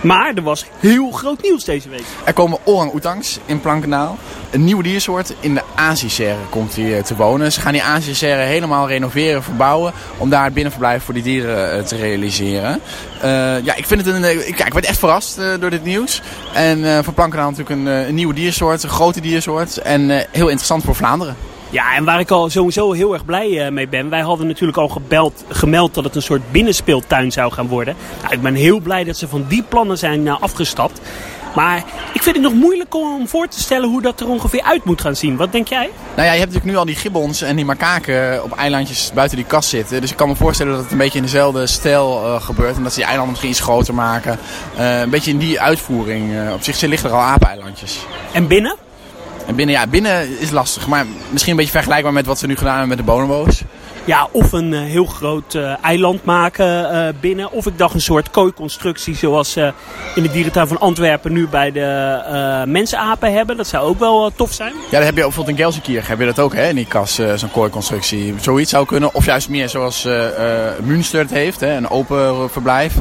maar 0.03 0.33
er 0.35 0.43
was 0.43 0.65
heel 0.79 1.11
groot 1.11 1.43
nieuws 1.43 1.65
deze 1.65 1.89
week. 1.89 2.05
Er 2.25 2.33
komen 2.33 2.59
orang-oetangs 2.65 3.39
in 3.47 3.61
Plankendaal. 3.61 4.19
Een 4.51 4.65
nieuwe 4.65 4.83
diersoort 4.83 5.35
in 5.41 5.55
de 5.55 5.63
Aziëserre 5.75 6.39
komt 6.51 6.75
hier 6.75 7.03
te 7.03 7.17
wonen. 7.17 7.53
Ze 7.53 7.61
gaan 7.61 7.73
die 7.73 7.83
Aziëserre 7.83 8.43
helemaal 8.43 8.89
renoveren, 8.89 9.43
verbouwen. 9.43 9.93
Om 10.19 10.31
daar 10.31 10.45
het 10.45 10.55
binnenverblijf 10.55 11.05
voor 11.05 11.15
die 11.15 11.23
dieren 11.23 11.85
te 11.85 11.97
realiseren. 11.97 12.81
ja, 13.65 13.75
ik 13.75 13.87
vind 13.87 14.07
het 14.07 14.15
een. 14.15 14.23
kijk, 14.23 14.67
ik 14.67 14.73
werd 14.73 14.87
echt 14.87 14.99
verrast 14.99 15.41
door 15.61 15.71
dit 15.71 15.85
nieuws. 15.85 16.23
En 16.53 17.05
voor 17.05 17.13
Plankendaal 17.13 17.51
natuurlijk 17.51 17.81
een, 17.81 17.87
een, 17.87 18.15
nieuwe 18.15 18.35
diersoort, 18.35 18.83
een 18.83 18.89
grote 18.89 19.21
diersoort. 19.21 19.77
En 19.77 20.11
heel 20.11 20.49
interessant 20.49 20.85
voor 20.85 20.95
Vlaanderen. 20.95 21.34
Ja, 21.75 21.95
en 21.95 22.05
waar 22.05 22.21
ik 22.21 22.31
al 22.31 22.51
sowieso 22.51 22.93
heel 22.93 23.13
erg 23.13 23.25
blij 23.25 23.71
mee 23.71 23.89
ben. 23.89 24.09
Wij 24.09 24.21
hadden 24.21 24.47
natuurlijk 24.47 24.79
al 24.79 24.89
gebeld, 24.89 25.45
gemeld 25.49 25.95
dat 25.95 26.05
het 26.05 26.17
een 26.17 26.23
soort 26.23 26.53
binnenspeeltuin 26.53 27.33
zou 27.33 27.53
gaan 27.53 27.67
worden. 27.67 27.97
Nou, 28.23 28.35
ik 28.35 28.43
ben 28.43 28.55
heel 28.55 28.81
blij 28.81 29.05
dat 29.05 29.17
ze 29.17 29.29
van 29.29 29.45
die 29.49 29.63
plannen 29.63 29.99
zijn 29.99 30.29
afgestapt. 30.29 31.01
Maar 31.55 31.85
ik 32.13 32.23
vind 32.23 32.37
het 32.37 32.45
nog 32.45 32.55
moeilijk 32.55 32.95
om 32.95 33.29
voor 33.29 33.49
te 33.49 33.61
stellen 33.61 33.89
hoe 33.89 34.03
dat 34.03 34.21
er 34.21 34.29
ongeveer 34.29 34.63
uit 34.63 34.85
moet 34.85 35.01
gaan 35.01 35.17
zien. 35.17 35.37
Wat 35.37 35.53
denk 35.53 35.69
jij? 35.69 35.91
Nou 36.15 36.27
ja, 36.27 36.33
je 36.33 36.39
hebt 36.39 36.53
natuurlijk 36.53 36.65
nu 36.65 36.77
al 36.77 36.85
die 36.85 36.95
gibbons 36.95 37.43
en 37.43 37.57
die 37.57 37.65
makaken 37.65 38.45
op 38.45 38.53
eilandjes 38.57 39.11
buiten 39.15 39.37
die 39.37 39.47
kast 39.47 39.69
zitten. 39.69 40.01
Dus 40.01 40.11
ik 40.11 40.17
kan 40.17 40.29
me 40.29 40.37
voorstellen 40.37 40.73
dat 40.73 40.83
het 40.83 40.93
een 40.93 40.99
beetje 40.99 41.19
in 41.19 41.25
dezelfde 41.25 41.67
stijl 41.67 42.25
uh, 42.25 42.43
gebeurt. 42.43 42.77
En 42.77 42.83
dat 42.83 42.93
ze 42.93 42.99
die 42.99 43.07
eilanden 43.07 43.31
misschien 43.31 43.51
iets 43.51 43.61
groter 43.61 43.95
maken. 43.95 44.39
Uh, 44.79 45.01
een 45.01 45.11
beetje 45.11 45.31
in 45.31 45.39
die 45.39 45.61
uitvoering. 45.61 46.33
Uh, 46.33 46.53
op 46.53 46.63
zich 46.63 46.81
liggen 46.81 47.11
er 47.11 47.17
al 47.17 47.23
apeneilandjes. 47.23 47.99
En 48.33 48.47
binnen? 48.47 48.77
En 49.47 49.55
binnen, 49.55 49.75
ja, 49.75 49.87
binnen 49.87 50.41
is 50.41 50.51
lastig. 50.51 50.87
Maar 50.87 51.07
misschien 51.31 51.53
een 51.53 51.59
beetje 51.59 51.73
vergelijkbaar 51.73 52.13
met 52.13 52.27
wat 52.27 52.39
ze 52.39 52.47
nu 52.47 52.57
gedaan 52.57 52.79
hebben 52.79 52.97
met 52.97 53.07
de 53.07 53.13
bonobo's. 53.13 53.63
Ja, 54.07 54.29
of 54.31 54.53
een 54.53 54.73
uh, 54.73 54.81
heel 54.81 55.05
groot 55.05 55.55
uh, 55.55 55.85
eiland 55.85 56.25
maken 56.25 56.95
uh, 56.95 57.09
binnen. 57.21 57.51
Of 57.51 57.67
ik 57.67 57.79
dacht 57.79 57.95
een 57.95 58.01
soort 58.01 58.31
kooiconstructie 58.31 59.15
zoals 59.15 59.57
in 60.15 60.23
de 60.23 60.31
dierentuin 60.31 60.67
van 60.67 60.81
Antwerpen 60.81 61.33
nu 61.33 61.49
bij 61.49 61.73
de 61.73 62.65
mensapen 62.67 63.33
hebben. 63.33 63.57
Dat 63.57 63.67
zou 63.67 63.87
ook 63.87 63.99
wel 63.99 64.31
tof 64.37 64.53
zijn. 64.53 64.73
Ja, 64.73 64.91
daar 64.91 65.05
heb 65.05 65.15
je 65.15 65.23
bijvoorbeeld 65.23 65.57
in 65.57 65.63
Gelsenkirchen 65.63 66.09
heb 66.09 66.19
je 66.19 66.25
dat 66.25 66.39
ook 66.39 66.55
hè, 66.55 66.69
in 66.69 66.75
die 66.75 66.87
kas, 66.87 67.21
zo'n 67.35 67.51
kooiconstructie. 67.51 68.35
Zoiets 68.41 68.71
zou 68.71 68.87
kunnen. 68.87 69.15
Of 69.15 69.25
juist 69.25 69.49
meer 69.49 69.69
zoals 69.69 70.09
Münster 70.83 71.21
het 71.21 71.31
heeft, 71.31 71.61
hè, 71.61 71.77
een 71.77 71.91
open 71.91 72.51
verblijf. 72.51 72.95
Je 72.95 73.01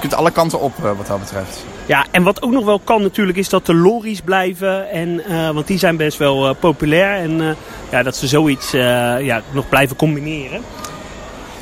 kunt 0.00 0.14
alle 0.14 0.30
kanten 0.30 0.60
op 0.60 0.76
wat 0.76 1.06
dat 1.06 1.20
betreft. 1.20 1.64
Ja, 1.86 2.06
en 2.10 2.22
wat 2.22 2.42
ook 2.42 2.50
nog 2.50 2.64
wel 2.64 2.78
kan 2.78 3.02
natuurlijk 3.02 3.38
is 3.38 3.48
dat 3.48 3.66
de 3.66 3.74
lorries 3.74 4.20
blijven. 4.20 4.90
En, 4.90 5.22
uh, 5.28 5.50
want 5.50 5.66
die 5.66 5.78
zijn 5.78 5.96
best 5.96 6.18
wel 6.18 6.48
uh, 6.48 6.54
populair. 6.58 7.16
En 7.16 7.40
uh, 7.40 7.50
ja, 7.90 8.02
dat 8.02 8.16
ze 8.16 8.26
zoiets 8.26 8.70
ja, 8.70 9.42
nog 9.50 9.68
blijven 9.68 9.96
combineren. 9.96 10.60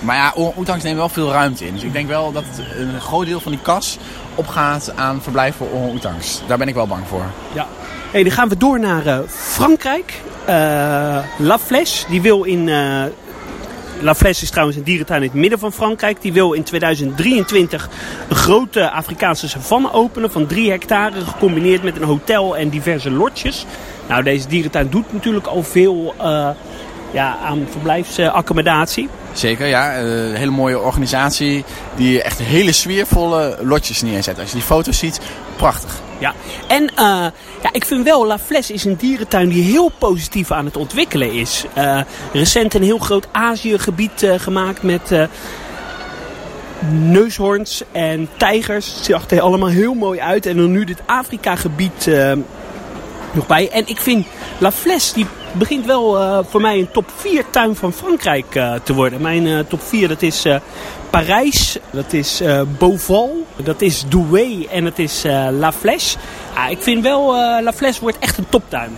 Maar 0.01 0.17
ja, 0.17 0.35
Oetangs 0.57 0.85
neemt 0.85 0.97
wel 0.97 1.09
veel 1.09 1.31
ruimte 1.31 1.67
in. 1.67 1.75
Dus 1.75 1.83
ik 1.83 1.93
denk 1.93 2.09
wel 2.09 2.33
dat 2.33 2.45
een 2.77 3.01
groot 3.01 3.27
deel 3.27 3.41
van 3.41 3.53
die 3.53 3.61
kas 3.61 3.99
opgaat 4.35 4.93
aan 4.97 5.23
verblijf 5.23 5.57
voor 5.57 5.69
Oetangs. 5.93 6.43
Daar 6.47 6.59
ben 6.59 6.69
ik 6.69 6.75
wel 6.75 6.87
bang 6.87 7.07
voor. 7.09 7.25
Ja. 7.53 7.67
Hey, 8.11 8.23
dan 8.23 8.33
gaan 8.33 8.49
we 8.49 8.57
door 8.57 8.81
naar 8.81 9.23
Frankrijk. 9.27 10.21
La 11.39 11.59
Flèche, 11.59 12.07
die 12.09 12.23
wil 12.23 12.43
in 12.43 12.69
La 14.03 14.15
Flèche 14.15 14.43
is 14.43 14.51
trouwens 14.51 14.77
een 14.77 14.85
dierentuin 14.85 15.23
in 15.23 15.29
het 15.29 15.37
midden 15.37 15.59
van 15.59 15.73
Frankrijk. 15.73 16.21
Die 16.21 16.33
wil 16.33 16.53
in 16.53 16.63
2023 16.63 17.89
een 18.29 18.37
grote 18.37 18.91
Afrikaanse 18.91 19.49
savanne 19.49 19.93
openen 19.93 20.31
van 20.31 20.47
3 20.47 20.71
hectare. 20.71 21.21
Gecombineerd 21.21 21.83
met 21.83 21.97
een 21.97 22.03
hotel 22.03 22.57
en 22.57 22.69
diverse 22.69 23.11
lotjes. 23.11 23.67
Nou, 24.09 24.23
deze 24.23 24.49
dierentuin 24.49 24.89
doet 24.91 25.13
natuurlijk 25.13 25.47
al 25.47 25.63
veel 25.63 26.15
uh, 26.21 26.49
ja, 27.11 27.37
aan 27.45 27.67
verblijfsaccommodatie. 27.71 29.09
Zeker, 29.33 29.67
ja. 29.67 29.95
Eh, 29.95 30.29
een 30.29 30.35
hele 30.35 30.51
mooie 30.51 30.79
organisatie 30.79 31.65
die 31.97 32.23
echt 32.23 32.39
hele 32.39 32.73
sfeervolle 32.73 33.59
lotjes 33.63 34.03
neerzet. 34.03 34.39
Als 34.39 34.49
je 34.49 34.55
die 34.55 34.65
foto's 34.65 34.99
ziet, 34.99 35.21
prachtig. 35.57 36.01
Ja, 36.21 36.35
en 36.67 36.83
uh, 36.83 36.89
ja, 37.63 37.73
ik 37.73 37.85
vind 37.85 38.05
wel, 38.05 38.27
La 38.27 38.39
Fles 38.39 38.71
is 38.71 38.85
een 38.85 38.97
dierentuin 38.97 39.49
die 39.49 39.63
heel 39.63 39.93
positief 39.99 40.51
aan 40.51 40.65
het 40.65 40.77
ontwikkelen 40.77 41.33
is. 41.33 41.65
Uh, 41.79 42.01
recent 42.33 42.75
een 42.75 42.83
heel 42.83 42.99
groot 42.99 43.27
Azië-gebied 43.33 44.23
uh, 44.23 44.35
gemaakt 44.39 44.83
met 44.83 45.29
neushoorns 46.91 47.83
en 47.93 48.29
tijgers. 48.37 48.95
Het 48.95 49.05
zag 49.05 49.31
er 49.31 49.41
allemaal 49.41 49.69
heel 49.69 49.95
mooi 49.95 50.21
uit. 50.21 50.47
En 50.47 50.57
dan 50.57 50.71
nu 50.71 50.85
dit 50.85 50.99
Afrika-gebied 51.07 52.11
nog 53.33 53.47
bij. 53.47 53.71
En 53.71 53.83
ik 53.87 54.01
vind 54.01 54.27
La 54.59 54.73
Fles, 54.73 55.13
die 55.13 55.27
begint 55.53 55.87
wel 55.87 56.45
voor 56.51 56.61
mij 56.61 56.79
een 56.79 56.91
top 56.91 57.11
4 57.17 57.45
tuin 57.51 57.77
van 57.77 57.93
Frankrijk 57.93 58.51
te 58.83 58.95
worden. 58.95 59.21
Mijn 59.21 59.67
top 59.67 59.83
4, 59.83 60.09
dat 60.09 60.23
is 60.23 60.47
Parijs, 61.11 61.79
dat 61.91 62.13
is 62.13 62.43
Beauval, 62.79 63.47
dat 63.57 63.81
is 63.81 64.05
Douai 64.09 64.67
en 64.67 64.85
dat 64.85 64.99
is 64.99 65.23
La 65.51 65.73
Flèche. 65.73 66.19
Ah, 66.55 66.71
ik 66.71 66.83
vind 66.83 67.03
wel, 67.03 67.35
La 67.63 67.73
Flèche 67.73 68.01
wordt 68.01 68.19
echt 68.19 68.39
een 68.39 68.49
toptuin. 68.49 68.91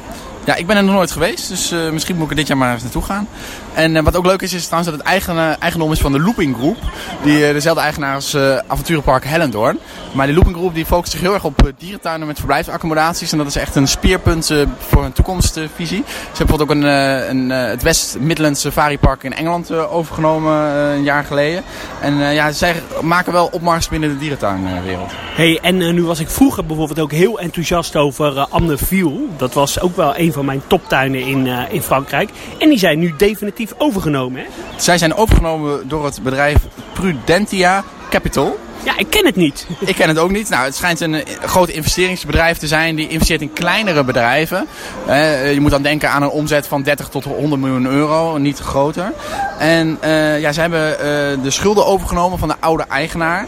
Ja, 0.45 0.55
ik 0.55 0.67
ben 0.67 0.77
er 0.77 0.85
nog 0.85 0.95
nooit 0.95 1.11
geweest, 1.11 1.49
dus 1.49 1.75
misschien 1.93 2.17
moet 2.17 2.25
ik 2.25 2.31
er 2.31 2.37
dit 2.37 2.47
jaar 2.47 2.57
maar 2.57 2.73
eens 2.73 2.83
naartoe 2.83 3.03
gaan. 3.03 3.29
En 3.75 3.95
uh, 3.95 4.03
wat 4.03 4.17
ook 4.17 4.27
leuk 4.27 4.43
is, 4.43 4.53
is 4.53 4.67
trouwens 4.67 4.91
dat 4.91 4.99
het 5.01 5.09
eigen, 5.09 5.61
eigendom 5.61 5.93
is 5.93 6.01
van 6.01 6.13
de 6.13 6.21
Looping 6.21 6.57
Group. 6.57 6.77
Die 7.23 7.47
uh, 7.47 7.53
dezelfde 7.53 7.83
eigenaar 7.83 8.15
als 8.15 8.37
avonturenpark 8.67 9.25
Hellendoorn. 9.25 9.79
Maar 10.13 10.27
die 10.27 10.35
Looping 10.35 10.57
Group 10.57 10.75
die 10.75 10.87
focust 10.87 11.13
zich 11.13 11.21
heel 11.21 11.35
erg 11.35 11.45
op 11.45 11.73
dierentuinen 11.79 12.27
met 12.27 12.37
verblijfsaccommodaties. 12.37 13.33
En 13.33 13.39
dat 13.39 13.47
is 13.47 13.57
echt 13.57 13.77
een 13.77 13.89
speerpunt 13.89 14.55
voor 14.79 15.03
hun 15.03 15.13
toekomstvisie. 15.13 16.05
Ze 16.07 16.37
hebben 16.37 16.47
bijvoorbeeld 16.47 16.61
ook 16.61 16.71
een, 16.71 16.83
een, 17.31 17.51
het 17.51 17.83
West 17.83 18.19
Midlands 18.19 18.61
Safari 18.61 18.99
Park 18.99 19.23
in 19.23 19.35
Engeland 19.35 19.73
overgenomen 19.73 20.53
een 20.75 21.03
jaar 21.03 21.25
geleden. 21.25 21.63
En 22.01 22.17
ja, 22.17 22.53
zij 22.53 22.83
maken 23.03 23.33
wel 23.33 23.49
opmars 23.53 23.89
binnen 23.89 24.09
de 24.09 24.19
dierentuinwereld. 24.19 25.11
Hey, 25.35 25.59
en 25.63 25.95
nu 25.95 26.05
was 26.05 26.21
ik 26.21 26.31
vroeger 26.31 26.67
bijvoorbeeld 26.67 27.01
ook 27.01 27.13
heel 27.13 27.41
enthousiast 27.41 27.97
over 27.97 28.47
Anne 28.51 28.79
Viel. 28.79 29.29
Dat 29.37 29.53
was 29.53 29.81
ook 29.81 29.97
wel 29.97 30.17
een 30.17 30.33
van 30.33 30.45
mijn 30.45 30.63
toptuinen 30.67 31.21
in, 31.21 31.47
uh, 31.47 31.63
in 31.71 31.83
Frankrijk. 31.83 32.31
En 32.59 32.69
die 32.69 32.79
zijn 32.79 32.99
nu 32.99 33.15
definitief 33.17 33.62
overgenomen. 33.79 34.41
Hè? 34.41 34.47
Zij 34.77 34.99
zijn 34.99 35.15
overgenomen 35.15 35.89
door 35.89 36.05
het 36.05 36.23
bedrijf 36.23 36.57
Prudentia 36.93 37.85
Capital. 38.11 38.59
Ja, 38.85 38.99
ik 38.99 39.11
ken 39.11 39.27
het 39.27 39.37
niet. 39.37 39.67
Ik 39.81 39.95
ken 39.95 40.09
het 40.09 40.19
ook 40.19 40.31
niet. 40.31 40.49
Nou, 40.49 40.65
het 40.65 40.75
schijnt 40.75 41.01
een 41.01 41.23
groot 41.45 41.69
investeringsbedrijf 41.69 42.59
te 42.59 42.67
zijn 42.67 42.97
die 42.97 43.09
investeert 43.09 43.41
in 43.41 43.53
kleinere 43.53 44.05
bedrijven. 44.05 44.67
Uh, 45.09 45.53
je 45.53 45.61
moet 45.61 45.71
dan 45.71 45.83
denken 45.83 46.11
aan 46.11 46.23
een 46.23 46.29
omzet 46.29 46.67
van 46.67 46.83
30 46.83 47.09
tot 47.09 47.25
100 47.25 47.61
miljoen 47.61 47.87
euro, 47.87 48.39
niet 48.39 48.59
groter. 48.59 49.13
En 49.59 49.99
uh, 50.05 50.41
ja, 50.41 50.53
ze 50.53 50.61
hebben 50.61 50.91
uh, 50.91 50.99
de 51.43 51.51
schulden 51.51 51.87
overgenomen 51.87 52.39
van 52.39 52.49
de 52.49 52.55
oude 52.61 52.85
eigenaar. 52.89 53.47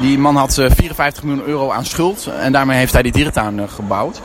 Die 0.00 0.18
man 0.18 0.36
had 0.36 0.54
54 0.54 1.22
miljoen 1.22 1.46
euro 1.46 1.70
aan 1.70 1.84
schuld 1.84 2.26
en 2.38 2.52
daarmee 2.52 2.78
heeft 2.78 2.92
hij 2.92 3.02
die 3.02 3.12
dierentuin 3.12 3.68
gebouwd. 3.68 4.20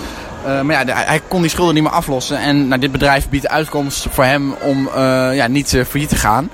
Uh, 0.45 0.61
maar 0.61 0.85
ja, 0.85 0.93
hij 0.95 1.21
kon 1.27 1.41
die 1.41 1.49
schulden 1.49 1.73
niet 1.73 1.83
meer 1.83 1.91
aflossen. 1.91 2.37
En 2.37 2.67
nou, 2.67 2.81
dit 2.81 2.91
bedrijf 2.91 3.29
biedt 3.29 3.47
uitkomst 3.47 4.07
voor 4.09 4.23
hem 4.23 4.53
om 4.61 4.89
uh, 4.95 5.35
ja, 5.35 5.47
niet 5.47 5.73
uh, 5.73 5.83
failliet 5.85 6.09
te 6.09 6.15
gaan. 6.15 6.49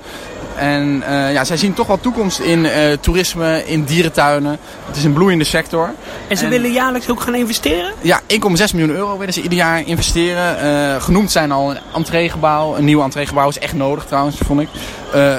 En 0.56 1.02
ja, 1.06 1.44
zij 1.44 1.56
zien 1.56 1.74
toch 1.74 1.86
wel 1.86 2.00
toekomst 2.00 2.38
in 2.38 2.66
toerisme, 3.00 3.62
in 3.66 3.84
dierentuinen. 3.84 4.58
Het 4.86 4.96
is 4.96 5.04
een 5.04 5.12
bloeiende 5.12 5.44
sector. 5.44 5.90
En 6.28 6.36
ze 6.36 6.44
en, 6.44 6.50
willen 6.50 6.72
jaarlijks 6.72 7.10
ook 7.10 7.20
gaan 7.20 7.34
investeren? 7.34 7.92
Ja, 8.00 8.20
1,6 8.20 8.28
miljoen 8.74 8.90
euro 8.90 9.18
willen 9.18 9.34
ze 9.34 9.42
ieder 9.42 9.58
jaar 9.58 9.86
investeren. 9.86 11.02
genoemd 11.02 11.30
zijn 11.30 11.52
al 11.52 11.70
een 11.70 11.78
entreegebouw. 11.94 12.76
Een 12.76 12.84
nieuw 12.84 13.02
entreegebouw 13.02 13.48
is 13.48 13.58
echt 13.58 13.74
nodig 13.74 14.04
trouwens, 14.04 14.36
vond 14.44 14.60
ik. 14.60 14.68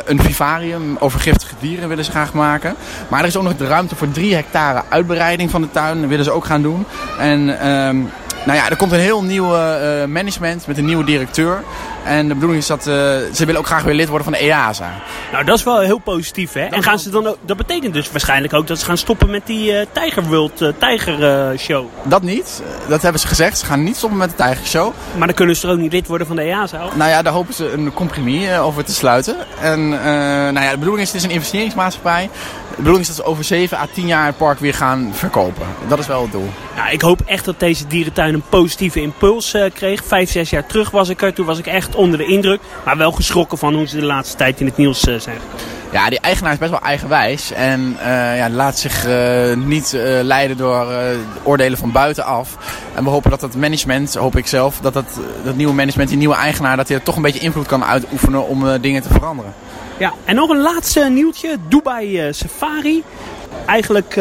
een 0.06 0.22
vivarium 0.22 0.98
over 1.00 1.20
giftige 1.20 1.56
dieren 1.60 1.90
willen 1.90 2.06
ze 2.06 2.12
graag 2.12 2.34
maken. 2.34 2.76
Maar 3.08 3.20
er 3.20 3.28
is 3.28 3.38
ook 3.38 3.44
nog 3.44 3.58
de 3.58 3.68
ruimte 3.68 3.96
voor 3.96 4.12
3 4.12 4.36
hectare 4.36 4.84
uitbreiding 4.90 5.52
van 5.52 5.62
de 5.62 5.72
tuin. 5.72 6.00
Dat 6.00 6.10
willen 6.10 6.26
ze 6.26 6.32
ook 6.32 6.46
gaan 6.46 6.62
doen. 6.62 6.86
En... 7.20 7.58
Nou 8.46 8.58
ja, 8.58 8.70
er 8.70 8.76
komt 8.76 8.92
een 8.92 9.00
heel 9.00 9.24
nieuw 9.24 9.56
uh, 9.56 10.06
management 10.06 10.68
met 10.68 10.78
een 10.78 10.86
nieuwe 10.86 11.04
directeur. 11.04 11.64
En 12.04 12.28
de 12.28 12.34
bedoeling 12.34 12.62
is 12.62 12.68
dat 12.68 12.80
uh, 12.80 12.94
ze 13.34 13.46
willen 13.46 13.58
ook 13.58 13.66
graag 13.66 13.84
weer 13.84 13.94
lid 13.94 14.08
worden 14.08 14.24
van 14.24 14.34
de 14.34 14.40
EASA. 14.40 14.92
Nou, 15.32 15.46
dat 15.46 15.58
is 15.58 15.64
wel 15.64 15.80
heel 15.80 15.98
positief, 15.98 16.54
hè? 16.54 16.64
Dat 16.64 16.74
en 16.74 16.84
gaan 16.84 17.00
ze 17.00 17.10
dan 17.10 17.28
ook, 17.28 17.38
dat 17.42 17.58
betekent 17.58 17.94
dus 17.94 18.12
waarschijnlijk 18.12 18.54
ook 18.54 18.68
dat 18.68 18.80
ze 18.80 18.86
gaan 18.86 18.98
stoppen 18.98 19.30
met 19.30 19.42
die 19.46 19.72
uh, 19.72 19.86
Tiger 19.92 20.24
World 20.24 20.62
uh, 20.62 20.70
Tiger 20.78 21.60
Show. 21.60 21.86
Dat 22.04 22.22
niet. 22.22 22.62
Dat 22.88 23.02
hebben 23.02 23.22
ze 23.22 23.28
gezegd. 23.28 23.58
Ze 23.58 23.66
gaan 23.66 23.84
niet 23.84 23.98
stoppen 23.98 24.20
met 24.20 24.30
de 24.30 24.36
Tiger 24.36 24.66
Show. 24.66 24.94
Maar 25.18 25.28
dan 25.28 25.36
kunnen 25.36 25.56
ze 25.56 25.68
er 25.68 25.74
ook 25.74 25.80
niet 25.80 25.92
lid 25.92 26.08
worden 26.08 26.28
van 26.28 26.36
de 26.36 26.42
EASA? 26.42 26.86
Of? 26.86 26.96
Nou 26.96 27.10
ja, 27.10 27.22
daar 27.22 27.34
hopen 27.34 27.54
ze 27.54 27.72
een 27.72 27.94
compromis 27.94 28.58
over 28.58 28.84
te 28.84 28.94
sluiten. 28.94 29.36
En 29.62 29.90
nou 29.90 30.62
ja, 30.62 30.72
de 30.72 30.78
bedoeling 30.78 31.02
is, 31.02 31.08
het 31.08 31.18
is 31.18 31.24
een 31.24 31.36
investeringsmaatschappij. 31.36 32.30
De 32.80 32.86
bedoeling 32.86 33.10
is 33.10 33.16
dat 33.16 33.26
ze 33.26 33.32
over 33.32 33.44
7 33.44 33.78
à 33.78 33.88
10 33.94 34.08
jaar 34.08 34.26
het 34.26 34.38
park 34.38 34.60
weer 34.60 34.74
gaan 34.74 35.10
verkopen. 35.14 35.66
Dat 35.88 36.00
is 36.00 36.08
wel 36.08 36.22
het 36.22 36.32
doel. 36.32 36.50
Nou, 36.76 36.92
ik 36.92 37.02
hoop 37.02 37.22
echt 37.26 37.46
dat 37.46 37.60
deze 37.60 37.88
dierentuin 37.88 38.34
een 38.34 38.44
positieve 38.50 39.02
impuls 39.02 39.56
kreeg. 39.74 40.04
Vijf, 40.04 40.32
zes 40.32 40.50
jaar 40.50 40.66
terug 40.66 40.92
was 40.92 41.10
ik 41.10 41.22
er. 41.22 41.34
Toen 41.34 41.46
was 41.46 41.58
ik 41.60 41.68
echt 41.68 41.96
onder 41.96 42.18
de 42.18 42.26
indruk. 42.26 42.62
Maar 42.86 42.98
wel 42.98 43.12
geschrokken 43.12 43.58
van 43.58 43.76
hoe 43.76 43.88
ze 43.88 43.96
de 43.96 44.06
laatste 44.06 44.38
tijd 44.38 44.60
in 44.60 44.66
het 44.66 44.78
nieuws 44.78 45.00
zijn 45.00 45.20
gekomen. 45.20 45.66
Ja, 45.92 46.10
die 46.10 46.20
eigenaar 46.20 46.52
is 46.52 46.58
best 46.58 46.72
wel 46.72 46.82
eigenwijs. 46.82 47.52
En 47.52 47.98
uh, 48.00 48.38
ja, 48.38 48.50
laat 48.50 48.80
zich 48.80 49.08
niet 49.56 49.92
leiden 50.22 50.58
door 50.58 50.88
oordelen 51.44 51.78
van 51.78 51.92
buitenaf. 51.92 52.58
En 52.96 53.04
we 53.04 53.10
hopen 53.10 53.30
dat 53.30 53.42
het 53.42 53.56
management, 53.56 54.16
hoop 54.16 54.38
ik 54.38 54.48
zelf, 54.48 54.80
dat 54.82 54.94
dat, 54.94 55.20
dat 55.44 55.56
nieuwe 55.56 55.74
management, 55.74 56.10
die 56.10 56.18
nieuwe 56.18 56.36
eigenaar, 56.36 56.78
dat 56.78 56.88
hij 56.88 56.98
er 56.98 57.04
toch 57.04 57.16
een 57.16 57.22
beetje 57.22 57.40
invloed 57.40 57.68
kan 57.68 57.86
uitoefenen 57.86 58.48
om 58.48 58.82
dingen 58.82 59.02
te 59.02 59.14
veranderen. 59.14 59.54
Ja, 60.00 60.14
en 60.26 60.36
nog 60.36 60.50
een 60.50 60.62
laatste 60.62 61.10
nieuwtje. 61.10 61.58
Dubai 61.70 62.34
Safari. 62.34 63.04
Eigenlijk 63.66 64.16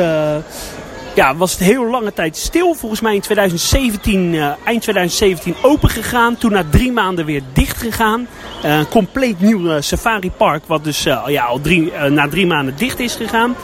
ja, 1.18 1.36
was 1.36 1.52
het 1.52 1.60
heel 1.60 1.90
lange 1.90 2.12
tijd 2.12 2.36
stil. 2.36 2.74
Volgens 2.74 3.00
mij 3.00 3.14
in 3.14 3.20
2017, 3.20 4.32
uh, 4.32 4.46
eind 4.64 4.82
2017 4.82 5.54
open 5.62 5.88
gegaan. 5.88 6.36
Toen 6.36 6.52
na 6.52 6.64
drie 6.70 6.92
maanden 6.92 7.24
weer 7.24 7.42
dicht 7.52 7.76
gegaan. 7.76 8.26
Uh, 8.64 8.80
compleet 8.90 9.40
nieuw 9.40 9.60
uh, 9.60 9.76
safari 9.80 10.30
park. 10.30 10.62
Wat 10.66 10.84
dus 10.84 11.02
ja, 11.02 11.44
al 11.44 11.60
drie, 11.60 11.92
na 12.10 12.28
drie 12.28 12.46
maanden 12.46 12.76
dicht 12.76 13.00
is 13.00 13.14
gegaan. 13.14 13.56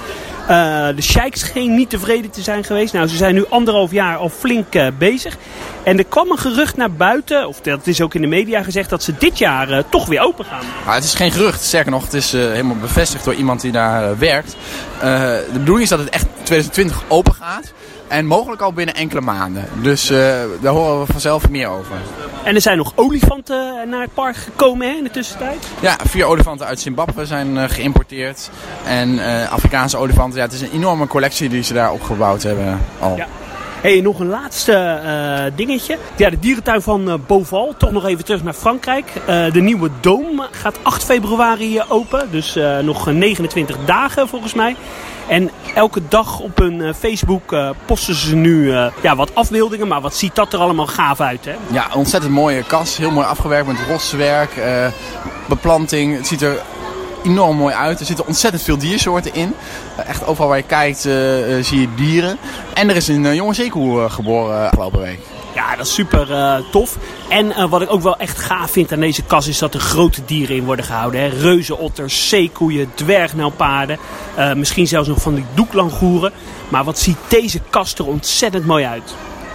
Uh, 0.44 0.48
de 0.96 1.02
Sheiks 1.02 1.40
scheen 1.40 1.74
niet 1.74 1.90
tevreden 1.90 2.30
te 2.30 2.42
zijn 2.42 2.64
geweest. 2.64 2.92
Nou, 2.92 3.08
ze 3.08 3.16
zijn 3.16 3.34
nu 3.34 3.44
anderhalf 3.48 3.90
jaar 3.90 4.16
al 4.16 4.28
flink 4.28 4.74
uh, 4.74 4.86
bezig. 4.98 5.36
En 5.82 5.98
er 5.98 6.04
kwam 6.04 6.30
een 6.30 6.38
gerucht 6.38 6.76
naar 6.76 6.92
buiten, 6.92 7.48
of 7.48 7.60
dat 7.60 7.86
is 7.86 8.00
ook 8.00 8.14
in 8.14 8.20
de 8.20 8.26
media 8.26 8.62
gezegd, 8.62 8.90
dat 8.90 9.02
ze 9.02 9.14
dit 9.18 9.38
jaar 9.38 9.70
uh, 9.70 9.78
toch 9.88 10.06
weer 10.06 10.20
open 10.20 10.44
gaan. 10.44 10.94
Het 10.94 11.04
is 11.04 11.14
geen 11.14 11.30
gerucht, 11.30 11.62
sterker 11.62 11.90
nog, 11.90 12.04
het 12.04 12.14
is 12.14 12.32
helemaal 12.32 12.76
bevestigd 12.76 13.24
door 13.24 13.34
iemand 13.34 13.60
die 13.60 13.72
daar 13.72 14.18
werkt. 14.18 14.56
de 15.00 15.44
bedoeling 15.52 15.82
is 15.82 15.88
dat 15.88 15.98
het 15.98 16.08
echt 16.08 16.26
2020 16.42 17.02
open 17.08 17.34
gaat. 17.34 17.72
En 18.08 18.26
mogelijk 18.26 18.62
al 18.62 18.72
binnen 18.72 18.94
enkele 18.94 19.20
maanden. 19.20 19.68
Dus 19.82 20.10
uh, 20.10 20.18
daar 20.60 20.72
horen 20.72 21.00
we 21.00 21.12
vanzelf 21.12 21.48
meer 21.48 21.68
over. 21.68 21.96
En 22.44 22.54
er 22.54 22.60
zijn 22.60 22.76
nog 22.76 22.92
olifanten 22.94 23.88
naar 23.88 24.00
het 24.00 24.14
park 24.14 24.36
gekomen 24.36 24.88
hè, 24.88 24.94
in 24.94 25.04
de 25.04 25.10
tussentijd? 25.10 25.66
Ja, 25.80 25.96
vier 26.04 26.24
olifanten 26.24 26.66
uit 26.66 26.80
Zimbabwe 26.80 27.26
zijn 27.26 27.56
uh, 27.56 27.64
geïmporteerd. 27.66 28.50
En 28.86 29.08
uh, 29.14 29.52
Afrikaanse 29.52 29.96
olifanten. 29.96 30.38
Ja, 30.38 30.44
het 30.44 30.54
is 30.54 30.60
een 30.60 30.72
enorme 30.72 31.06
collectie 31.06 31.48
die 31.48 31.62
ze 31.62 31.72
daar 31.72 31.92
opgebouwd 31.92 32.42
hebben 32.42 32.80
al. 33.00 33.16
Ja. 33.16 33.26
Hey, 33.84 34.00
nog 34.00 34.18
een 34.18 34.28
laatste 34.28 35.00
uh, 35.04 35.56
dingetje. 35.56 35.98
Ja, 36.16 36.30
de 36.30 36.38
dierentuin 36.38 36.82
van 36.82 37.08
uh, 37.08 37.14
Beauval. 37.26 37.74
Toch 37.78 37.92
nog 37.92 38.06
even 38.06 38.24
terug 38.24 38.42
naar 38.42 38.52
Frankrijk. 38.52 39.04
Uh, 39.28 39.52
de 39.52 39.60
nieuwe 39.60 39.90
Doom 40.00 40.42
gaat 40.50 40.78
8 40.82 41.04
februari 41.04 41.82
open. 41.88 42.30
Dus 42.30 42.58
nog 42.82 43.06
29 43.06 43.76
dagen 43.84 44.28
volgens 44.28 44.54
mij. 44.54 44.76
En 45.28 45.50
elke 45.74 46.00
dag 46.08 46.40
op 46.40 46.58
hun 46.58 46.94
Facebook 46.94 47.56
posten 47.86 48.14
ze 48.14 48.36
nu 48.36 48.72
ja, 49.02 49.16
wat 49.16 49.34
afbeeldingen. 49.34 49.88
Maar 49.88 50.00
wat 50.00 50.16
ziet 50.16 50.34
dat 50.34 50.52
er 50.52 50.58
allemaal 50.58 50.86
gaaf 50.86 51.20
uit, 51.20 51.44
hè? 51.44 51.54
Ja, 51.70 51.86
ontzettend 51.94 52.32
mooie 52.32 52.62
kas. 52.62 52.96
Heel 52.96 53.10
mooi 53.10 53.26
afgewerkt 53.26 53.66
met 53.66 53.76
roswerk, 53.88 54.50
beplanting. 55.48 56.16
Het 56.16 56.26
ziet 56.26 56.42
er 56.42 56.62
enorm 57.24 57.56
mooi 57.56 57.74
uit. 57.74 58.00
Er 58.00 58.06
zitten 58.06 58.26
ontzettend 58.26 58.62
veel 58.62 58.78
diersoorten 58.78 59.34
in. 59.34 59.54
Echt 60.06 60.26
overal 60.26 60.48
waar 60.48 60.56
je 60.56 60.64
kijkt 60.64 61.06
uh, 61.06 61.58
uh, 61.58 61.64
zie 61.64 61.80
je 61.80 61.88
dieren. 61.94 62.38
En 62.74 62.90
er 62.90 62.96
is 62.96 63.08
een 63.08 63.34
jonge 63.34 63.54
zeekoe 63.54 64.10
geboren 64.10 64.64
afgelopen 64.64 65.00
week. 65.00 65.18
Ja, 65.54 65.76
dat 65.76 65.86
is 65.86 65.94
super 65.94 66.28
tof. 66.70 66.96
En 67.28 67.68
wat 67.68 67.82
ik 67.82 67.92
ook 67.92 68.02
wel 68.02 68.16
echt 68.16 68.38
gaaf 68.38 68.70
vind 68.70 68.92
aan 68.92 69.00
deze 69.00 69.22
kas 69.22 69.46
is 69.46 69.58
dat 69.58 69.74
er 69.74 69.80
grote 69.80 70.24
dieren 70.24 70.56
in 70.56 70.64
worden 70.64 70.84
gehouden. 70.84 71.20
Hè? 71.20 71.26
Reuzenotters, 71.26 72.28
zeekoeien, 72.28 72.90
dwergnelpaarden. 72.94 73.98
misschien 74.54 74.86
zelfs 74.86 75.08
nog 75.08 75.22
van 75.22 75.34
die 75.34 75.44
doeklangoeren. 75.54 76.32
Maar 76.68 76.84
wat 76.84 76.98
ziet 76.98 77.16
deze 77.28 77.60
kast 77.70 77.98
er 77.98 78.06
ontzettend 78.06 78.66
mooi 78.66 78.84
uit. 78.84 79.14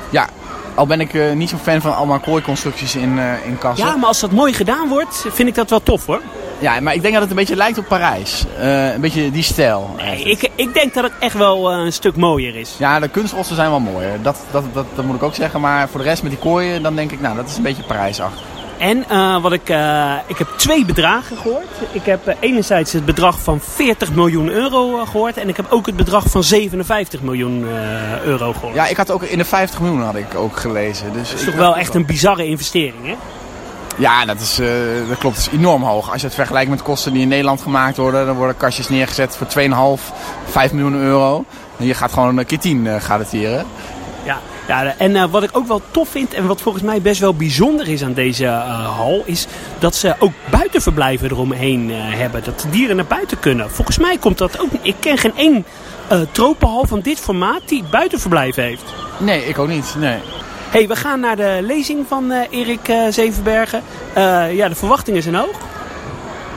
Ja, 0.10 0.30
al 0.76 0.86
ben 0.86 1.02
ik 1.02 1.36
niet 1.36 1.50
zo'n 1.50 1.60
fan 1.60 1.82
van 1.82 1.96
allemaal 1.96 2.20
kooiconstructies 2.20 2.96
in, 2.96 3.20
in 3.46 3.58
kassen. 3.58 3.88
Ja, 3.88 3.96
maar 3.96 4.08
als 4.08 4.20
dat 4.20 4.32
mooi 4.32 4.54
gedaan 4.54 4.88
wordt, 4.88 5.26
vind 5.30 5.50
ik 5.50 5.56
dat 5.56 5.70
wel 5.70 5.84
tof 5.84 6.06
hoor. 6.06 6.22
Ja, 6.60 6.80
maar 6.80 6.94
ik 6.94 7.02
denk 7.02 7.14
dat 7.14 7.22
het 7.22 7.32
een 7.32 7.38
beetje 7.38 7.56
lijkt 7.56 7.78
op 7.78 7.88
Parijs. 7.88 8.46
Uh, 8.60 8.94
een 8.94 9.02
beetje 9.02 9.32
die 9.32 9.44
stijl. 9.44 9.96
Nee, 9.98 10.24
ik, 10.24 10.50
ik 10.56 10.74
denk 10.74 10.94
dat 10.94 11.04
het 11.04 11.14
echt 11.20 11.38
wel 11.38 11.72
een 11.72 11.94
stuk 11.94 12.16
mooier 12.16 12.56
is. 12.56 12.76
Ja, 12.80 13.00
de 13.00 13.08
kunstrossen 13.08 13.56
zijn 13.56 13.70
wel 13.70 13.80
mooier. 13.80 14.22
Dat, 14.22 14.38
dat, 14.52 14.64
dat, 14.74 14.86
dat 14.96 15.06
moet 15.06 15.16
ik 15.16 15.24
ook 15.24 15.36
zeggen. 15.36 15.62
Maar 15.62 15.90
voor 15.90 16.00
de 16.00 16.06
rest 16.06 16.22
met 16.24 16.32
die 16.32 16.40
kooien, 16.40 16.84
dan 16.84 16.96
denk 16.96 17.12
ik, 17.12 17.22
nou, 17.22 17.36
dat 17.36 17.50
is 17.50 17.58
een 17.58 17.64
beetje 17.64 17.84
Parijsachtig. 17.84 18.42
en 18.78 19.06
wat 19.42 19.52
ik, 19.52 19.70
ik 20.28 20.38
heb 20.38 20.48
twee 20.56 20.86
bedragen 20.86 21.38
gehoord. 21.38 21.66
Ik 21.92 22.06
heb 22.06 22.36
enerzijds 22.40 22.94
het 22.94 23.06
bedrag 23.06 23.40
van 23.40 23.60
40 23.60 24.14
miljoen 24.14 24.50
euro 24.50 25.06
gehoord. 25.06 25.38
En 25.38 25.50
ik 25.50 25.58
heb 25.58 25.66
ook 25.70 25.86
het 25.86 25.96
bedrag 25.96 26.26
van 26.30 26.44
57 26.44 27.22
miljoen 27.22 27.66
euro 28.24 28.54
gehoord. 28.54 28.74
Ja, 28.76 28.88
ik 28.88 28.98
had 28.98 29.12
ook 29.12 29.24
in 29.24 29.38
de 29.38 29.46
50 29.46 29.80
miljoen 29.80 30.02
had 30.02 30.16
ik 30.16 30.36
ook 30.36 30.58
gelezen. 30.58 31.14
Dus 31.14 31.30
dat 31.30 31.40
is 31.40 31.46
toch 31.46 31.56
wel 31.56 31.76
echt 31.76 31.94
een 31.96 32.06
bizarre 32.06 32.46
investering, 32.46 33.06
hè? 33.06 33.16
Ja, 34.00 34.26
dat, 34.26 34.40
is, 34.40 34.56
dat 35.08 35.18
klopt. 35.18 35.36
Dat 35.36 35.48
is 35.52 35.60
enorm 35.60 35.84
hoog. 35.84 36.12
Als 36.12 36.22
je 36.22 36.28
het 36.28 36.36
vergelijkt 36.36 36.70
met 36.70 36.82
kosten 36.82 37.14
die 37.14 37.22
in 37.22 37.28
Nederland 37.28 37.62
gemaakt 37.62 37.98
worden, 37.98 38.26
dan 38.26 38.36
worden 38.36 38.58
kastjes 38.58 38.90
neergezet 38.90 39.38
voor 39.38 39.48
2,5, 39.98 40.04
5 40.50 40.72
miljoen 40.72 40.96
euro. 40.96 41.46
En 41.78 41.86
je 41.86 41.94
gaat 41.94 42.14
gewoon 42.14 42.38
een 42.38 42.46
keer 42.46 42.60
10 42.60 42.86
uh, 42.86 42.96
garanteren. 43.02 43.66
Ja, 44.24 44.40
ja, 44.68 44.96
en 44.98 45.16
uh, 45.16 45.26
wat 45.32 45.44
ik 45.44 45.50
ook 45.58 45.68
wel 45.68 45.82
tof 45.92 46.10
vind 46.10 46.34
en 46.34 46.48
wat 46.48 46.62
volgens 46.62 46.84
mij 46.84 47.02
best 47.02 47.20
wel 47.20 47.34
bijzonder 47.34 47.88
is 47.88 48.04
aan 48.04 48.14
deze 48.14 48.44
uh, 48.44 48.98
hal, 48.98 49.22
is 49.26 49.48
dat 49.80 49.96
ze 49.96 50.16
ook 50.20 50.32
buitenverblijven 50.50 51.32
eromheen 51.32 51.90
uh, 51.90 51.96
hebben. 52.00 52.44
Dat 52.44 52.60
de 52.60 52.70
dieren 52.70 52.96
naar 52.96 53.06
buiten 53.06 53.40
kunnen. 53.40 53.72
Volgens 53.72 53.98
mij 53.98 54.18
komt 54.18 54.38
dat 54.38 54.60
ook. 54.60 54.70
Ik 54.82 54.96
ken 55.00 55.18
geen 55.18 55.36
één 55.36 55.66
tropenhal 56.32 56.86
van 56.88 57.00
dit 57.00 57.20
formaat 57.20 57.62
die 57.66 57.84
buitenverblijf 57.92 58.56
heeft. 58.56 58.84
Nee, 59.18 59.46
ik 59.46 59.60
ook 59.60 59.68
niet. 59.68 59.96
Nee. 59.98 60.18
Hey, 60.70 60.88
we 60.88 60.96
gaan 60.96 61.20
naar 61.20 61.36
de 61.36 61.60
lezing 61.62 62.06
van 62.08 62.32
Erik 62.32 62.94
Zevenbergen. 63.10 63.82
ja, 64.52 64.68
de 64.68 64.76
verwachtingen 64.76 65.22
zijn 65.22 65.36
hoog. 65.36 65.58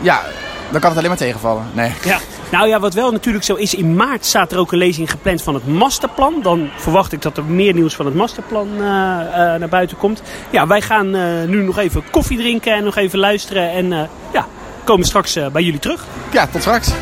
Ja, 0.00 0.22
dan 0.70 0.80
kan 0.80 0.90
het 0.90 0.98
alleen 0.98 1.08
maar 1.10 1.18
tegenvallen. 1.18 1.66
Nee. 1.72 1.92
Ja. 2.04 2.18
Nou 2.52 2.68
ja, 2.68 2.80
wat 2.80 2.94
wel 2.94 3.12
natuurlijk 3.12 3.44
zo 3.44 3.54
is, 3.54 3.74
in 3.74 3.96
maart 3.96 4.24
staat 4.24 4.52
er 4.52 4.58
ook 4.58 4.72
een 4.72 4.78
lezing 4.78 5.10
gepland 5.10 5.42
van 5.42 5.54
het 5.54 5.66
masterplan. 5.66 6.42
Dan 6.42 6.70
verwacht 6.76 7.12
ik 7.12 7.22
dat 7.22 7.36
er 7.36 7.44
meer 7.44 7.74
nieuws 7.74 7.94
van 7.94 8.06
het 8.06 8.14
masterplan 8.14 8.68
uh, 8.72 8.80
uh, 8.80 8.84
naar 9.34 9.68
buiten 9.68 9.96
komt. 9.96 10.22
Ja, 10.50 10.66
wij 10.66 10.80
gaan 10.80 11.16
uh, 11.16 11.42
nu 11.46 11.62
nog 11.62 11.78
even 11.78 12.02
koffie 12.10 12.38
drinken 12.38 12.74
en 12.74 12.84
nog 12.84 12.96
even 12.96 13.18
luisteren. 13.18 13.70
En 13.70 14.08
ja, 14.32 14.46
komen 14.84 15.06
straks 15.06 15.38
bij 15.52 15.62
jullie 15.62 15.80
terug. 15.80 16.04
Ja, 16.32 16.46
tot 16.46 16.60
straks. 16.60 16.92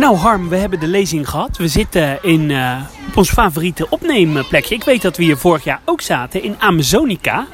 Nou 0.00 0.16
Harm, 0.16 0.48
we 0.48 0.56
hebben 0.56 0.80
de 0.80 0.86
lezing 0.86 1.28
gehad. 1.28 1.56
We 1.56 1.68
zitten 1.68 2.22
in, 2.22 2.50
uh, 2.50 2.76
op 3.08 3.16
ons 3.16 3.30
favoriete 3.30 3.86
opneemplekje. 3.90 4.74
Ik 4.74 4.84
weet 4.84 5.02
dat 5.02 5.16
we 5.16 5.22
hier 5.22 5.36
vorig 5.36 5.64
jaar 5.64 5.80
ook 5.84 6.00
zaten 6.00 6.42
in 6.42 6.56
Amazonica. 6.58 7.46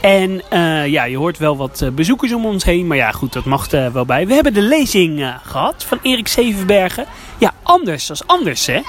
En 0.00 0.42
uh, 0.52 0.86
ja, 0.86 1.04
je 1.04 1.16
hoort 1.16 1.38
wel 1.38 1.56
wat 1.56 1.90
bezoekers 1.92 2.32
om 2.32 2.46
ons 2.46 2.64
heen. 2.64 2.86
Maar 2.86 2.96
ja, 2.96 3.10
goed, 3.10 3.32
dat 3.32 3.44
mag 3.44 3.70
er 3.70 3.92
wel 3.92 4.04
bij. 4.04 4.26
We 4.26 4.34
hebben 4.34 4.54
de 4.54 4.60
lezing 4.62 5.34
gehad 5.42 5.84
van 5.84 5.98
Erik 6.02 6.28
Zevenbergen. 6.28 7.06
Ja, 7.38 7.52
anders 7.62 8.10
als 8.10 8.26
anders, 8.26 8.66
hè? 8.66 8.80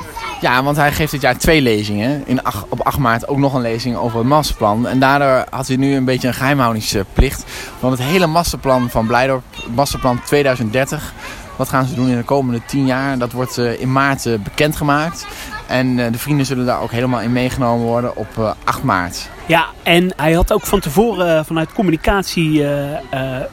Ja, 0.42 0.64
want 0.64 0.78
hij 0.78 0.92
geeft 0.92 1.12
dit 1.12 1.22
jaar 1.22 1.38
twee 1.38 1.62
lezingen. 1.62 2.24
In 2.26 2.40
op 2.70 2.82
8 2.82 2.98
maart 2.98 3.28
ook 3.28 3.38
nog 3.38 3.54
een 3.54 3.62
lezing 3.62 3.96
over 3.96 4.18
het 4.18 4.28
masterplan. 4.28 4.88
En 4.88 5.00
daardoor 5.00 5.46
had 5.50 5.68
hij 5.68 5.78
nu 5.78 5.96
een 5.96 6.06
beetje 6.06 6.28
een 6.28 6.34
geheimhoudingsplicht. 6.34 7.46
Want 7.80 7.98
het 7.98 8.08
hele 8.08 8.28
masterplan 8.28 8.90
van 8.90 9.08
Blijdorp, 9.08 9.44
masterplan 9.76 10.22
2030... 10.24 11.14
Wat 11.58 11.70
gaan 11.70 11.86
ze 11.86 11.96
doen 11.96 12.10
in 12.10 12.18
de 12.18 12.24
komende 12.24 12.62
10 12.66 12.86
jaar? 12.86 13.18
Dat 13.18 13.32
wordt 13.32 13.58
uh, 13.58 13.80
in 13.80 13.92
maart 13.92 14.26
uh, 14.26 14.40
bekendgemaakt. 14.40 15.28
En 15.68 15.98
uh, 15.98 16.12
de 16.12 16.18
vrienden 16.18 16.46
zullen 16.46 16.66
daar 16.66 16.82
ook 16.82 16.92
helemaal 16.92 17.22
in 17.22 17.32
meegenomen 17.32 17.86
worden 17.86 18.16
op 18.16 18.56
8 18.64 18.84
maart. 18.84 19.30
Ja, 19.48 19.66
en 19.84 20.14
hij 20.16 20.34
had 20.34 20.54
ook 20.54 20.66
van 20.66 20.80
tevoren 20.80 21.46
vanuit 21.46 21.74
communicatie 21.74 22.66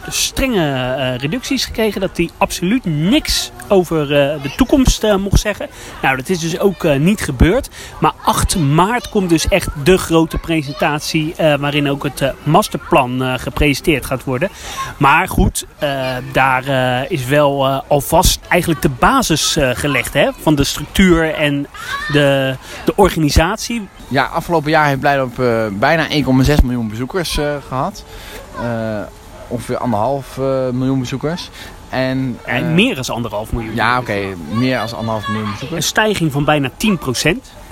strenge 0.08 1.16
reducties 1.16 1.64
gekregen. 1.64 2.00
Dat 2.00 2.16
hij 2.16 2.30
absoluut 2.38 2.84
niks 2.84 3.50
over 3.68 4.08
de 4.08 4.52
toekomst 4.56 5.02
mocht 5.18 5.40
zeggen. 5.40 5.68
Nou, 6.02 6.16
dat 6.16 6.28
is 6.28 6.38
dus 6.38 6.58
ook 6.58 6.98
niet 6.98 7.20
gebeurd. 7.20 7.68
Maar 8.00 8.12
8 8.24 8.56
maart 8.56 9.08
komt 9.08 9.28
dus 9.28 9.48
echt 9.48 9.68
de 9.84 9.98
grote 9.98 10.38
presentatie 10.38 11.34
waarin 11.36 11.90
ook 11.90 12.02
het 12.02 12.32
masterplan 12.42 13.38
gepresenteerd 13.38 14.06
gaat 14.06 14.24
worden. 14.24 14.48
Maar 14.96 15.28
goed, 15.28 15.66
daar 16.32 16.64
is 17.10 17.24
wel 17.24 17.66
alvast 17.68 18.40
eigenlijk 18.48 18.82
de 18.82 18.90
basis 18.98 19.56
gelegd 19.60 20.12
hè, 20.12 20.30
van 20.40 20.54
de 20.54 20.64
structuur 20.64 21.34
en 21.34 21.66
de, 22.12 22.56
de 22.84 22.96
organisatie. 22.96 23.88
Ja, 24.08 24.24
afgelopen 24.24 24.70
jaar 24.70 24.86
heeft 24.86 25.00
Blijdorp 25.00 25.36
bijna 25.84 26.08
1,6 26.08 26.64
miljoen 26.64 26.88
bezoekers 26.88 27.38
uh, 27.38 27.54
gehad. 27.68 28.04
Uh, 28.62 29.00
ongeveer 29.48 29.76
anderhalf 29.76 30.38
miljoen 30.72 30.98
bezoekers. 30.98 31.50
En, 31.88 32.38
en 32.44 32.74
meer 32.74 32.94
dan 32.94 33.04
anderhalf 33.14 33.52
miljoen. 33.52 33.74
Ja, 33.74 33.98
oké. 33.98 34.10
Okay, 34.10 34.34
meer 34.50 34.78
dan 34.78 34.96
anderhalf 34.96 35.28
miljoen 35.28 35.50
bezoekers. 35.50 35.76
Een 35.76 35.88
stijging 35.88 36.32
van 36.32 36.44
bijna 36.44 36.70
10% 36.70 36.72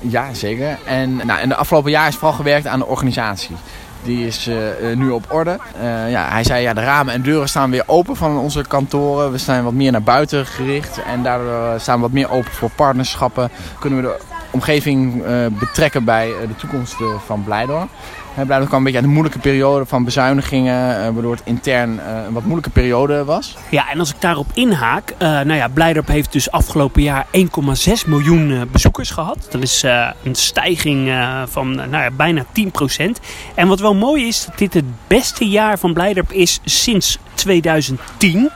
Ja, 0.00 0.34
zeker. 0.34 0.78
En 0.84 1.16
nou, 1.16 1.40
in 1.40 1.48
de 1.48 1.56
afgelopen 1.56 1.90
jaar 1.90 2.08
is 2.08 2.14
vooral 2.14 2.32
gewerkt 2.32 2.66
aan 2.66 2.78
de 2.78 2.86
organisatie. 2.86 3.56
Die 4.02 4.26
is 4.26 4.48
uh, 4.48 4.56
nu 4.94 5.10
op 5.10 5.26
orde. 5.32 5.58
Uh, 5.76 6.10
ja, 6.10 6.28
hij 6.28 6.44
zei 6.44 6.62
ja, 6.62 6.74
de 6.74 6.80
ramen 6.80 7.14
en 7.14 7.22
deuren 7.22 7.48
staan 7.48 7.70
weer 7.70 7.84
open 7.86 8.16
van 8.16 8.38
onze 8.38 8.64
kantoren. 8.68 9.32
We 9.32 9.38
zijn 9.38 9.64
wat 9.64 9.72
meer 9.72 9.92
naar 9.92 10.02
buiten 10.02 10.46
gericht. 10.46 11.02
En 11.02 11.22
daardoor 11.22 11.80
staan 11.80 11.96
we 11.96 12.02
wat 12.02 12.12
meer 12.12 12.30
open 12.30 12.52
voor 12.52 12.70
partnerschappen. 12.70 13.50
Kunnen 13.78 14.02
we 14.02 14.08
de 14.08 14.40
omgeving 14.52 15.14
uh, 15.14 15.46
betrekken 15.58 16.04
bij 16.04 16.28
de 16.48 16.56
toekomst 16.56 16.96
van 17.26 17.44
Blijdorp. 17.44 17.88
Blijdorp 18.34 18.68
kwam 18.68 18.78
een 18.78 18.84
beetje 18.84 18.98
aan 18.98 19.04
de 19.04 19.10
moeilijke 19.10 19.38
periode 19.38 19.86
van 19.86 20.04
bezuinigingen, 20.04 21.14
waardoor 21.14 21.32
het 21.32 21.42
intern 21.44 22.00
een 22.26 22.32
wat 22.32 22.42
moeilijke 22.42 22.70
periode 22.70 23.24
was. 23.24 23.56
Ja, 23.70 23.90
en 23.90 23.98
als 23.98 24.10
ik 24.10 24.20
daarop 24.20 24.46
inhaak, 24.54 25.14
nou 25.18 25.54
ja, 25.54 25.68
Blijdorp 25.68 26.06
heeft 26.06 26.32
dus 26.32 26.50
afgelopen 26.50 27.02
jaar 27.02 27.26
1,6 27.36 27.40
miljoen 28.06 28.68
bezoekers 28.72 29.10
gehad. 29.10 29.46
Dat 29.50 29.62
is 29.62 29.82
een 30.22 30.34
stijging 30.34 31.12
van 31.48 31.74
nou 31.74 31.90
ja, 31.90 32.10
bijna 32.10 32.44
10% 32.44 32.48
En 33.54 33.68
wat 33.68 33.80
wel 33.80 33.94
mooi 33.94 34.26
is, 34.26 34.44
dat 34.44 34.58
dit 34.58 34.74
het 34.74 35.06
beste 35.06 35.48
jaar 35.48 35.78
van 35.78 35.92
Blijdorp 35.92 36.32
is 36.32 36.60
sinds 36.64 37.18
2010. 37.34 38.50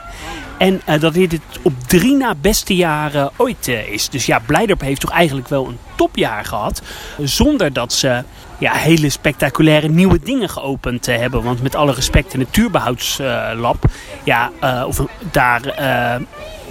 En 0.57 0.81
dat 0.99 1.13
dit 1.13 1.31
het 1.31 1.41
op 1.61 1.73
drie 1.87 2.15
na 2.15 2.35
beste 2.41 2.75
jaren 2.75 3.31
ooit 3.35 3.67
is. 3.67 4.09
Dus 4.09 4.25
ja, 4.25 4.39
Blijdorp 4.39 4.81
heeft 4.81 5.01
toch 5.01 5.11
eigenlijk 5.11 5.47
wel 5.47 5.67
een 5.67 5.77
topjaar 5.97 6.45
gehad. 6.45 6.81
Zonder 7.17 7.73
dat 7.73 7.93
ze 7.93 8.23
ja, 8.57 8.73
hele 8.73 9.09
spectaculaire 9.09 9.87
nieuwe 9.87 10.19
dingen 10.23 10.49
geopend 10.49 11.07
uh, 11.07 11.17
hebben. 11.17 11.43
Want 11.43 11.61
met 11.61 11.75
alle 11.75 11.93
respect, 11.93 12.31
de 12.31 12.37
Natuurbehoudslab, 12.37 13.85
ja, 14.23 14.51
of, 14.85 15.01
daar 15.31 15.61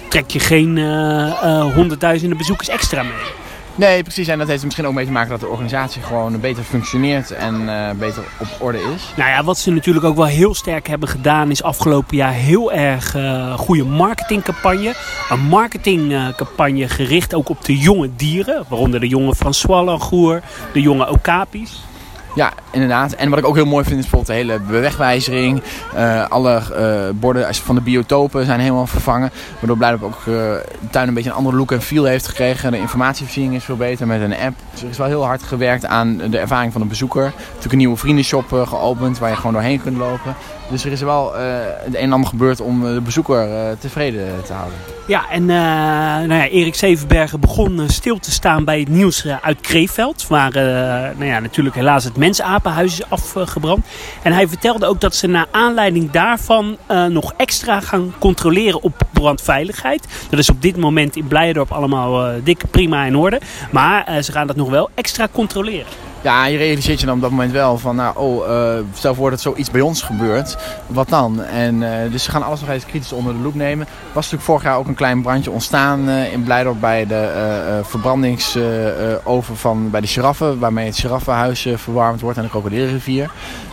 trek 0.08 0.30
je 0.30 0.40
geen 0.40 0.78
honderdduizenden 1.74 2.38
bezoekers 2.38 2.68
extra 2.68 3.02
mee. 3.02 3.45
Nee, 3.76 4.02
precies. 4.02 4.28
En 4.28 4.38
dat 4.38 4.48
heeft 4.48 4.64
misschien 4.64 4.86
ook 4.86 4.94
mee 4.94 5.04
te 5.04 5.12
maken 5.12 5.30
dat 5.30 5.40
de 5.40 5.46
organisatie 5.46 6.02
gewoon 6.02 6.40
beter 6.40 6.62
functioneert 6.62 7.30
en 7.30 7.60
uh, 7.62 7.90
beter 7.90 8.22
op 8.38 8.46
orde 8.58 8.78
is. 8.78 9.12
Nou 9.16 9.30
ja, 9.30 9.44
wat 9.44 9.58
ze 9.58 9.70
natuurlijk 9.70 10.04
ook 10.04 10.16
wel 10.16 10.24
heel 10.24 10.54
sterk 10.54 10.88
hebben 10.88 11.08
gedaan 11.08 11.50
is 11.50 11.62
afgelopen 11.62 12.16
jaar 12.16 12.32
heel 12.32 12.72
erg 12.72 13.14
uh, 13.14 13.58
goede 13.58 13.84
marketingcampagne. 13.84 14.94
Een 15.30 15.40
marketingcampagne 15.40 16.88
gericht 16.88 17.34
ook 17.34 17.48
op 17.48 17.64
de 17.64 17.76
jonge 17.76 18.10
dieren, 18.16 18.64
waaronder 18.68 19.00
de 19.00 19.08
jonge 19.08 19.34
François 19.34 19.84
Langour, 19.84 20.42
de 20.72 20.80
jonge 20.80 21.10
Okapis. 21.10 21.80
Ja, 22.36 22.52
inderdaad. 22.70 23.12
En 23.12 23.30
wat 23.30 23.38
ik 23.38 23.46
ook 23.46 23.54
heel 23.54 23.66
mooi 23.66 23.84
vind 23.84 23.96
is 23.96 24.10
bijvoorbeeld 24.10 24.38
de 24.38 24.44
hele 24.44 24.60
bewegwijzering. 24.60 25.62
Uh, 25.94 26.28
alle 26.28 26.62
uh, 26.70 27.20
borden 27.20 27.54
van 27.54 27.74
de 27.74 27.80
biotopen 27.80 28.44
zijn 28.44 28.60
helemaal 28.60 28.86
vervangen. 28.86 29.30
Waardoor 29.58 29.76
Blijdorp 29.76 30.02
ook 30.02 30.18
uh, 30.18 30.24
de 30.24 30.64
tuin 30.90 31.08
een 31.08 31.14
beetje 31.14 31.30
een 31.30 31.36
andere 31.36 31.56
look 31.56 31.72
en 31.72 31.82
feel 31.82 32.04
heeft 32.04 32.28
gekregen. 32.28 32.70
De 32.70 32.78
informatievoorziening 32.78 33.54
is 33.54 33.64
veel 33.64 33.76
beter 33.76 34.06
met 34.06 34.20
een 34.20 34.36
app. 34.36 34.56
Dus 34.72 34.82
er 34.82 34.88
is 34.88 34.98
wel 34.98 35.06
heel 35.06 35.24
hard 35.24 35.42
gewerkt 35.42 35.86
aan 35.86 36.16
de 36.16 36.38
ervaring 36.38 36.72
van 36.72 36.80
de 36.80 36.86
bezoeker. 36.86 37.22
Natuurlijk 37.24 37.72
een 37.72 37.78
nieuwe 37.78 37.96
vriendenshop 37.96 38.52
geopend 38.52 39.18
waar 39.18 39.30
je 39.30 39.36
gewoon 39.36 39.52
doorheen 39.52 39.82
kunt 39.82 39.96
lopen. 39.96 40.34
Dus 40.70 40.84
er 40.84 40.92
is 40.92 41.00
wel 41.00 41.34
uh, 41.34 41.40
het 41.84 41.94
een 41.94 42.00
en 42.00 42.12
ander 42.12 42.28
gebeurd 42.28 42.60
om 42.60 42.94
de 42.94 43.00
bezoeker 43.00 43.48
uh, 43.48 43.70
tevreden 43.78 44.44
te 44.44 44.52
houden. 44.52 44.78
Ja, 45.06 45.30
en 45.30 45.42
uh, 45.42 45.48
nou 46.28 46.34
ja, 46.34 46.48
Erik 46.48 46.74
Zevenbergen 46.74 47.40
begon 47.40 47.88
stil 47.88 48.18
te 48.18 48.30
staan 48.30 48.64
bij 48.64 48.78
het 48.78 48.88
nieuws 48.88 49.26
uit 49.26 49.60
Kreeveld. 49.60 50.26
Waar 50.26 50.52
nou 51.16 51.24
ja, 51.24 51.38
natuurlijk 51.38 51.74
helaas 51.74 52.04
het 52.04 52.16
mensapenhuis 52.16 52.92
is 52.92 53.10
afgebrand. 53.10 53.86
En 54.22 54.32
hij 54.32 54.48
vertelde 54.48 54.86
ook 54.86 55.00
dat 55.00 55.14
ze 55.14 55.26
naar 55.26 55.46
aanleiding 55.50 56.10
daarvan 56.10 56.76
nog 57.08 57.32
extra 57.36 57.80
gaan 57.80 58.14
controleren 58.18 58.82
op 58.82 59.02
brandveiligheid. 59.12 60.06
Dat 60.30 60.38
is 60.38 60.50
op 60.50 60.62
dit 60.62 60.76
moment 60.76 61.16
in 61.16 61.26
Blijdorp 61.26 61.72
allemaal 61.72 62.40
dik 62.44 62.62
prima 62.70 63.04
in 63.04 63.16
orde. 63.16 63.40
Maar 63.70 64.22
ze 64.22 64.32
gaan 64.32 64.46
dat 64.46 64.56
nog 64.56 64.70
wel 64.70 64.90
extra 64.94 65.28
controleren. 65.32 66.05
Ja, 66.22 66.46
je 66.46 66.56
realiseert 66.56 67.00
je 67.00 67.06
dan 67.06 67.14
op 67.14 67.20
dat 67.20 67.30
moment 67.30 67.52
wel 67.52 67.78
van, 67.78 67.96
nou, 67.96 68.16
oh, 68.16 68.48
uh, 68.48 68.78
stel 68.94 69.14
voor 69.14 69.30
dat 69.30 69.40
zoiets 69.40 69.70
bij 69.70 69.80
ons 69.80 70.02
gebeurt, 70.02 70.56
wat 70.86 71.08
dan? 71.08 71.42
En, 71.42 71.74
uh, 71.82 71.90
dus 72.10 72.24
ze 72.24 72.30
gaan 72.30 72.42
alles 72.42 72.60
nog 72.60 72.68
eens 72.68 72.86
kritisch 72.86 73.12
onder 73.12 73.32
de 73.32 73.40
loep 73.40 73.54
nemen. 73.54 73.86
Er 73.86 73.92
was 74.12 74.14
natuurlijk 74.14 74.42
vorig 74.42 74.62
jaar 74.62 74.76
ook 74.76 74.86
een 74.86 74.94
klein 74.94 75.22
brandje 75.22 75.50
ontstaan 75.50 76.08
uh, 76.08 76.32
in 76.32 76.42
Blijdorp 76.42 76.80
bij 76.80 77.06
de 77.06 77.80
verbrandingsoven 77.82 79.56
van 79.56 79.90
bij 79.90 80.00
de 80.00 80.06
giraffen, 80.06 80.58
waarmee 80.58 80.86
het 80.86 80.98
giraffenhuis 80.98 81.66
verwarmd 81.74 82.20
wordt 82.20 82.36
en 82.36 82.42
de 82.42 82.50
krokodillenrivier. 82.50 83.30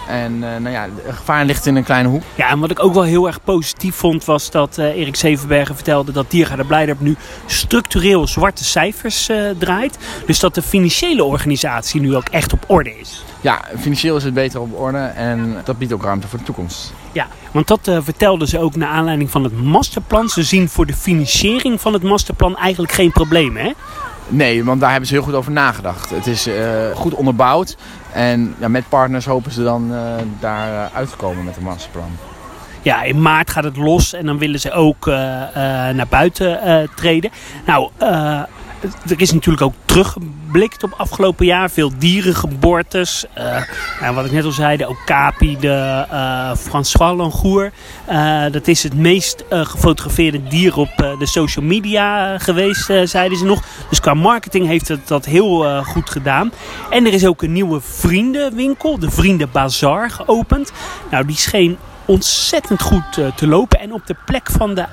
En 0.08 0.40
nou 0.40 0.70
ja, 0.70 0.88
het 1.04 1.16
gevaar 1.16 1.46
ligt 1.46 1.66
in 1.66 1.76
een 1.76 1.84
kleine 1.84 2.10
hoek. 2.10 2.24
Ja, 2.36 2.50
en 2.50 2.60
wat 2.60 2.72
ik 2.72 2.84
ook 2.84 2.94
wel 2.94 3.04
heel 3.04 3.28
erg 3.28 3.44
positief 3.44 3.96
vond 3.96 4.26
was 4.26 4.52
dat 4.52 4.78
Erik 4.78 5.16
Zevenbergen 5.16 5.76
vertelde 5.76 6.12
dat 6.12 6.32
Diergaarde 6.32 6.64
Blijdorp 6.66 7.00
nu 7.00 7.16
structureel 7.46 8.28
zwarte 8.28 8.64
cijfers 8.64 9.30
draait. 9.58 9.98
Dus 10.26 10.40
dat 10.40 10.56
de 10.56 10.62
financiële 10.62 11.24
organisatie 11.24 12.02
nu 12.02 12.16
ook 12.16 12.28
echt 12.34 12.54
op 12.54 12.64
orde 12.68 13.00
is. 13.00 13.24
Ja, 13.42 13.62
financieel 13.80 14.16
is 14.16 14.24
het 14.24 14.34
beter 14.34 14.62
op 14.62 14.80
orde 14.80 14.98
en 14.98 15.56
dat 15.64 15.78
biedt 15.78 15.94
ook 15.94 16.04
ruimte 16.04 16.28
voor 16.28 16.40
de 16.40 16.46
toekomst. 16.46 16.94
Ja, 17.12 17.28
want 17.52 17.68
dat 17.68 17.88
uh, 17.88 17.98
vertelden 18.02 18.48
ze 18.48 18.60
ook 18.60 18.76
naar 18.76 18.90
aanleiding 18.90 19.32
van 19.32 19.44
het 19.44 19.62
masterplan. 19.64 20.30
Ze 20.30 20.44
zien 20.44 20.70
voor 20.70 20.86
de 20.86 20.94
financiering 20.94 21.82
van 21.82 21.94
het 21.94 22.04
masterplan 22.04 22.58
eigenlijk 22.58 22.94
geen 22.94 23.12
probleem, 23.12 23.58
hè? 23.58 23.72
Nee, 24.28 24.64
want 24.64 24.80
daar 24.80 24.90
hebben 24.90 25.08
ze 25.08 25.14
heel 25.14 25.24
goed 25.24 25.34
over 25.34 25.52
nagedacht. 25.52 26.10
Het 26.10 26.28
is 26.28 26.48
uh, 26.48 26.56
goed 26.96 27.14
onderbouwd 27.14 27.78
en 28.14 28.56
ja, 28.60 28.68
met 28.68 28.90
partners 28.90 29.26
hopen 29.26 29.52
ze 29.52 29.64
dan 29.64 29.92
uh, 29.92 30.00
daar 30.40 30.90
uit 30.94 31.10
te 31.10 31.16
komen 31.16 31.44
met 31.44 31.56
het 31.56 31.64
masterplan. 31.64 32.12
Ja, 32.82 33.04
in 33.04 33.22
maart 33.22 33.50
gaat 33.50 33.64
het 33.64 33.78
los 33.78 34.14
en 34.14 34.26
dan 34.26 34.38
willen 34.38 34.60
ze 34.60 34.72
ook 34.72 35.06
naar 35.06 36.08
buiten 36.10 36.90
treden. 36.96 37.32
Nou, 37.66 37.90
er 37.98 39.22
is 39.22 39.32
natuurlijk 39.32 39.64
ook 39.64 39.74
teruggeblikt 40.54 40.84
op 40.84 41.00
afgelopen 41.00 41.46
jaar. 41.46 41.70
Veel 41.70 41.92
dierengeboortes. 41.98 43.26
Uh, 44.02 44.16
wat 44.16 44.26
ik 44.26 44.32
net 44.32 44.46
al 44.46 44.52
zei, 44.52 44.78
de 44.78 44.88
Okapi, 44.88 45.58
de 45.60 46.06
uh, 46.12 46.56
François 46.56 47.18
Langour. 47.18 47.72
Uh, 48.10 48.44
dat 48.52 48.68
is 48.68 48.84
het 48.84 48.94
meest 48.94 49.44
gefotografeerde 49.50 50.44
dier 50.44 50.78
op 50.78 51.16
de 51.20 51.26
social 51.26 51.66
media 51.66 52.38
geweest, 52.38 52.86
zeiden 53.04 53.38
ze 53.38 53.46
nog. 53.46 53.64
Dus 53.90 54.00
qua 54.00 54.14
marketing 54.14 54.68
heeft 54.68 54.88
het 54.88 55.08
dat 55.08 55.26
heel 55.26 55.84
goed 55.84 56.10
gedaan. 56.10 56.52
En 56.90 57.06
er 57.06 57.14
is 57.14 57.26
ook 57.26 57.42
een 57.42 57.52
nieuwe 57.54 57.82
vriendenwinkel, 57.82 59.00
de 59.00 59.12
Vrienden 59.12 59.50
Bazaar, 59.52 60.10
geopend. 60.10 60.72
Nou, 61.12 61.26
die 61.26 61.38
scheen 61.38 61.78
ontzettend 62.06 62.82
goed 62.82 63.22
te 63.36 63.48
lopen. 63.48 63.80
En 63.80 63.94
op 63.94 64.08
de 64.08 64.16
plek 64.26 64.52
van 64.52 64.76
de 64.76 64.86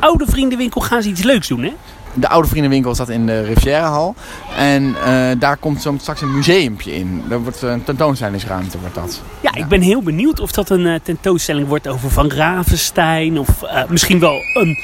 oude 0.00 0.26
vriendenwinkel 0.26 0.80
gaan 0.80 1.02
ze 1.02 1.08
iets 1.08 1.22
leuks 1.22 1.48
doen, 1.48 1.62
hè? 1.62 1.72
De 2.16 2.28
oude 2.28 2.48
vriendenwinkel 2.48 2.94
staat 2.94 3.08
in 3.08 3.26
de 3.26 3.40
Rivierenhal. 3.40 4.14
En 4.56 4.82
uh, 4.82 5.30
daar 5.38 5.56
komt 5.56 5.82
zo 5.82 5.94
straks 6.00 6.20
een 6.20 6.34
museumpje 6.34 6.94
in. 6.94 7.22
Dat 7.28 7.40
wordt 7.40 7.62
een 7.62 7.84
tentoonstellingsruimte 7.84 8.78
wordt 8.78 8.94
dat. 8.94 9.22
Ja, 9.40 9.50
ja, 9.54 9.60
ik 9.60 9.68
ben 9.68 9.80
heel 9.80 10.02
benieuwd 10.02 10.40
of 10.40 10.52
dat 10.52 10.70
een 10.70 10.86
uh, 10.86 10.94
tentoonstelling 11.02 11.68
wordt 11.68 11.88
over 11.88 12.10
Van 12.10 12.30
Ravenstein. 12.30 13.38
Of 13.38 13.48
misschien 13.88 14.18
wel 14.18 14.34
een 14.54 14.76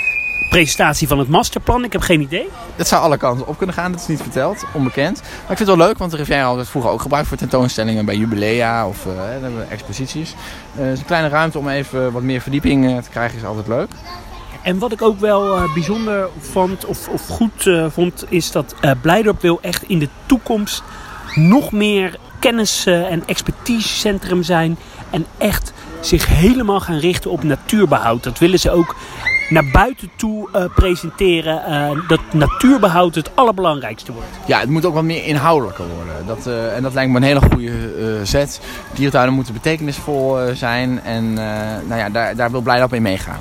presentatie 0.50 1.08
van 1.08 1.18
het 1.18 1.28
masterplan. 1.28 1.84
Ik 1.84 1.92
heb 1.92 2.00
geen 2.00 2.20
idee. 2.20 2.48
Dat 2.76 2.88
zou 2.88 3.02
alle 3.02 3.16
kanten 3.16 3.46
op 3.46 3.56
kunnen 3.56 3.74
gaan. 3.74 3.92
Dat 3.92 4.00
is 4.00 4.06
niet 4.06 4.22
verteld, 4.22 4.64
onbekend. 4.72 5.20
Maar 5.20 5.50
ik 5.50 5.56
vind 5.56 5.58
het 5.58 5.68
wel 5.68 5.86
leuk, 5.86 5.98
want 5.98 6.10
de 6.10 6.16
Rivierenhal 6.16 6.56
werd 6.56 6.68
vroeger 6.68 6.90
ook 6.90 7.00
gebruikt 7.00 7.28
voor 7.28 7.36
tentoonstellingen 7.36 8.04
bij 8.04 8.16
jubilea 8.16 8.86
of 8.86 9.06
exposities. 9.68 10.34
Uh, 10.78 10.92
is 10.92 10.98
een 10.98 11.04
kleine 11.04 11.28
ruimte 11.28 11.58
om 11.58 11.68
even 11.68 12.12
wat 12.12 12.22
meer 12.22 12.40
verdieping 12.40 13.02
te 13.02 13.10
krijgen 13.10 13.38
is 13.38 13.44
altijd 13.44 13.66
leuk. 13.66 13.88
En 14.62 14.78
wat 14.78 14.92
ik 14.92 15.02
ook 15.02 15.20
wel 15.20 15.56
uh, 15.56 15.74
bijzonder 15.74 16.28
vond, 16.38 16.84
of, 16.84 17.08
of 17.08 17.28
goed 17.28 17.66
uh, 17.66 17.86
vond, 17.90 18.24
is 18.28 18.50
dat 18.50 18.74
uh, 18.80 18.90
Blijdorp 19.00 19.40
wil 19.40 19.58
echt 19.60 19.82
in 19.82 19.98
de 19.98 20.08
toekomst 20.26 20.82
nog 21.34 21.72
meer 21.72 22.18
kennis- 22.38 22.86
en 22.86 23.22
expertisecentrum 23.26 24.42
zijn. 24.42 24.78
En 25.10 25.26
echt 25.38 25.72
zich 26.00 26.26
helemaal 26.26 26.80
gaan 26.80 26.98
richten 26.98 27.30
op 27.30 27.42
natuurbehoud. 27.42 28.22
Dat 28.22 28.38
willen 28.38 28.58
ze 28.58 28.70
ook 28.70 28.96
naar 29.48 29.70
buiten 29.72 30.10
toe 30.16 30.68
presenteren. 30.74 31.62
Dat 32.08 32.20
natuurbehoud 32.32 33.14
het 33.14 33.30
allerbelangrijkste 33.36 34.12
wordt. 34.12 34.28
Ja, 34.46 34.60
het 34.60 34.68
moet 34.68 34.84
ook 34.84 34.94
wat 34.94 35.02
meer 35.02 35.24
inhoudelijker 35.24 35.84
worden. 35.96 36.26
Dat, 36.26 36.46
en 36.74 36.82
dat 36.82 36.94
lijkt 36.94 37.10
me 37.10 37.16
een 37.16 37.22
hele 37.22 37.40
goede 37.40 38.20
zet. 38.22 38.60
Dierentuinen 38.94 39.34
moeten 39.34 39.54
betekenisvol 39.54 40.38
zijn. 40.54 41.00
En 41.00 41.32
nou 41.32 41.96
ja, 41.96 42.10
daar, 42.10 42.36
daar 42.36 42.50
wil 42.50 42.60
Blijdorp 42.60 42.94
in 42.94 43.02
meegaan. 43.02 43.38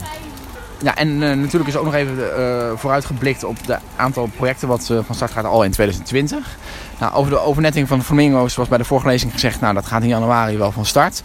Ja, 0.83 0.95
en 0.95 1.09
uh, 1.09 1.19
natuurlijk 1.19 1.67
is 1.67 1.75
ook 1.75 1.85
nog 1.85 1.93
even 1.93 2.17
uh, 2.17 2.71
vooruitgeblikt 2.75 3.43
op 3.43 3.57
het 3.65 3.79
aantal 3.95 4.29
projecten 4.35 4.67
wat 4.67 4.89
uh, 4.91 4.99
van 5.05 5.15
start 5.15 5.31
gaat 5.31 5.45
al 5.45 5.63
in 5.63 5.71
2020. 5.71 6.57
Nou, 6.99 7.13
over 7.13 7.31
de 7.31 7.39
overnetting 7.39 7.87
van 7.87 7.99
de 7.99 8.05
flamingo's 8.05 8.55
was 8.55 8.67
bij 8.67 8.77
de 8.77 8.83
vorige 8.83 9.29
gezegd, 9.29 9.61
nou 9.61 9.73
dat 9.73 9.85
gaat 9.85 10.01
in 10.01 10.07
januari 10.07 10.57
wel 10.57 10.71
van 10.71 10.85
start. 10.85 11.21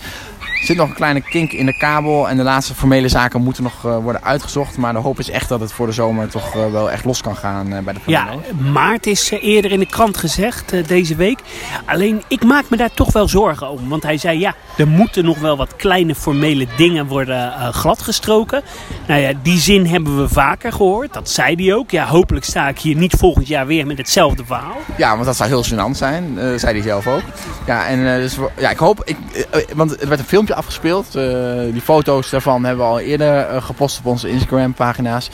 Er 0.60 0.66
zit 0.72 0.76
nog 0.76 0.88
een 0.88 0.94
kleine 0.94 1.20
kink 1.20 1.52
in 1.52 1.66
de 1.66 1.76
kabel 1.76 2.28
en 2.28 2.36
de 2.36 2.42
laatste 2.42 2.74
formele 2.74 3.08
zaken 3.08 3.42
moeten 3.42 3.62
nog 3.62 3.84
uh, 3.84 3.96
worden 3.96 4.24
uitgezocht. 4.24 4.76
Maar 4.76 4.92
de 4.92 4.98
hoop 4.98 5.18
is 5.18 5.30
echt 5.30 5.48
dat 5.48 5.60
het 5.60 5.72
voor 5.72 5.86
de 5.86 5.92
zomer 5.92 6.28
toch 6.28 6.54
uh, 6.54 6.70
wel 6.70 6.90
echt 6.90 7.04
los 7.04 7.20
kan 7.20 7.36
gaan 7.36 7.72
uh, 7.72 7.78
bij 7.78 7.92
de 7.92 8.00
flamingo. 8.00 8.42
Ja, 8.46 8.70
maart 8.70 9.06
is 9.06 9.30
eerder 9.30 9.72
in 9.72 9.78
de 9.78 9.86
krant 9.86 10.16
gezegd 10.16 10.88
deze 10.88 11.14
week. 11.14 11.38
Alleen 11.84 12.22
ik 12.28 12.44
maak 12.44 12.64
me 12.68 12.76
daar 12.76 12.94
toch 12.94 13.12
wel 13.12 13.28
zorgen 13.28 13.70
om. 13.70 13.88
Want 13.88 14.02
hij 14.02 14.16
zei 14.18 14.38
ja, 14.38 14.54
er 14.76 14.88
moeten 14.88 15.24
nog 15.24 15.38
wel 15.38 15.56
wat 15.56 15.76
kleine 15.76 16.14
formele 16.14 16.66
dingen 16.76 17.06
worden 17.06 17.52
gladgestroken. 17.74 18.62
Nou 19.06 19.20
ja, 19.20 19.32
die 19.42 19.58
zin 19.58 19.86
hebben 19.86 20.20
we 20.20 20.28
vaker 20.28 20.72
gehoord. 20.72 21.12
Dat 21.12 21.30
zei 21.30 21.54
hij 21.54 21.74
ook. 21.74 21.90
Ja, 21.90 22.06
hopelijk 22.06 22.44
sta 22.44 22.68
ik 22.68 22.78
hier 22.78 22.96
niet 22.96 23.14
volgend 23.18 23.46
jaar 23.48 23.66
weer 23.66 23.86
met 23.86 23.98
hetzelfde 23.98 24.44
verhaal. 24.44 24.76
Ja, 24.96 25.12
want 25.12 25.24
dat 25.24 25.36
zou 25.36 25.48
heel 25.48 25.64
gênant 25.64 25.96
zijn. 25.96 26.38
zei 26.58 26.72
hij 26.72 26.82
zelf 26.82 27.06
ook. 27.06 27.22
Ja, 27.66 27.86
en 27.86 28.20
dus, 28.20 28.36
ja, 28.58 28.70
ik 28.70 28.78
hoop... 28.78 29.02
Ik, 29.04 29.16
want 29.74 29.90
het 29.90 30.08
werd 30.08 30.20
een 30.20 30.26
afgespeeld. 30.54 31.16
Uh, 31.16 31.22
die 31.72 31.80
foto's 31.80 32.30
daarvan 32.30 32.64
hebben 32.64 32.84
we 32.84 32.90
al 32.90 33.00
eerder 33.00 33.50
uh, 33.50 33.62
gepost 33.62 33.98
op 33.98 34.06
onze 34.06 34.28
Instagram 34.28 34.74
pagina's 34.74 35.30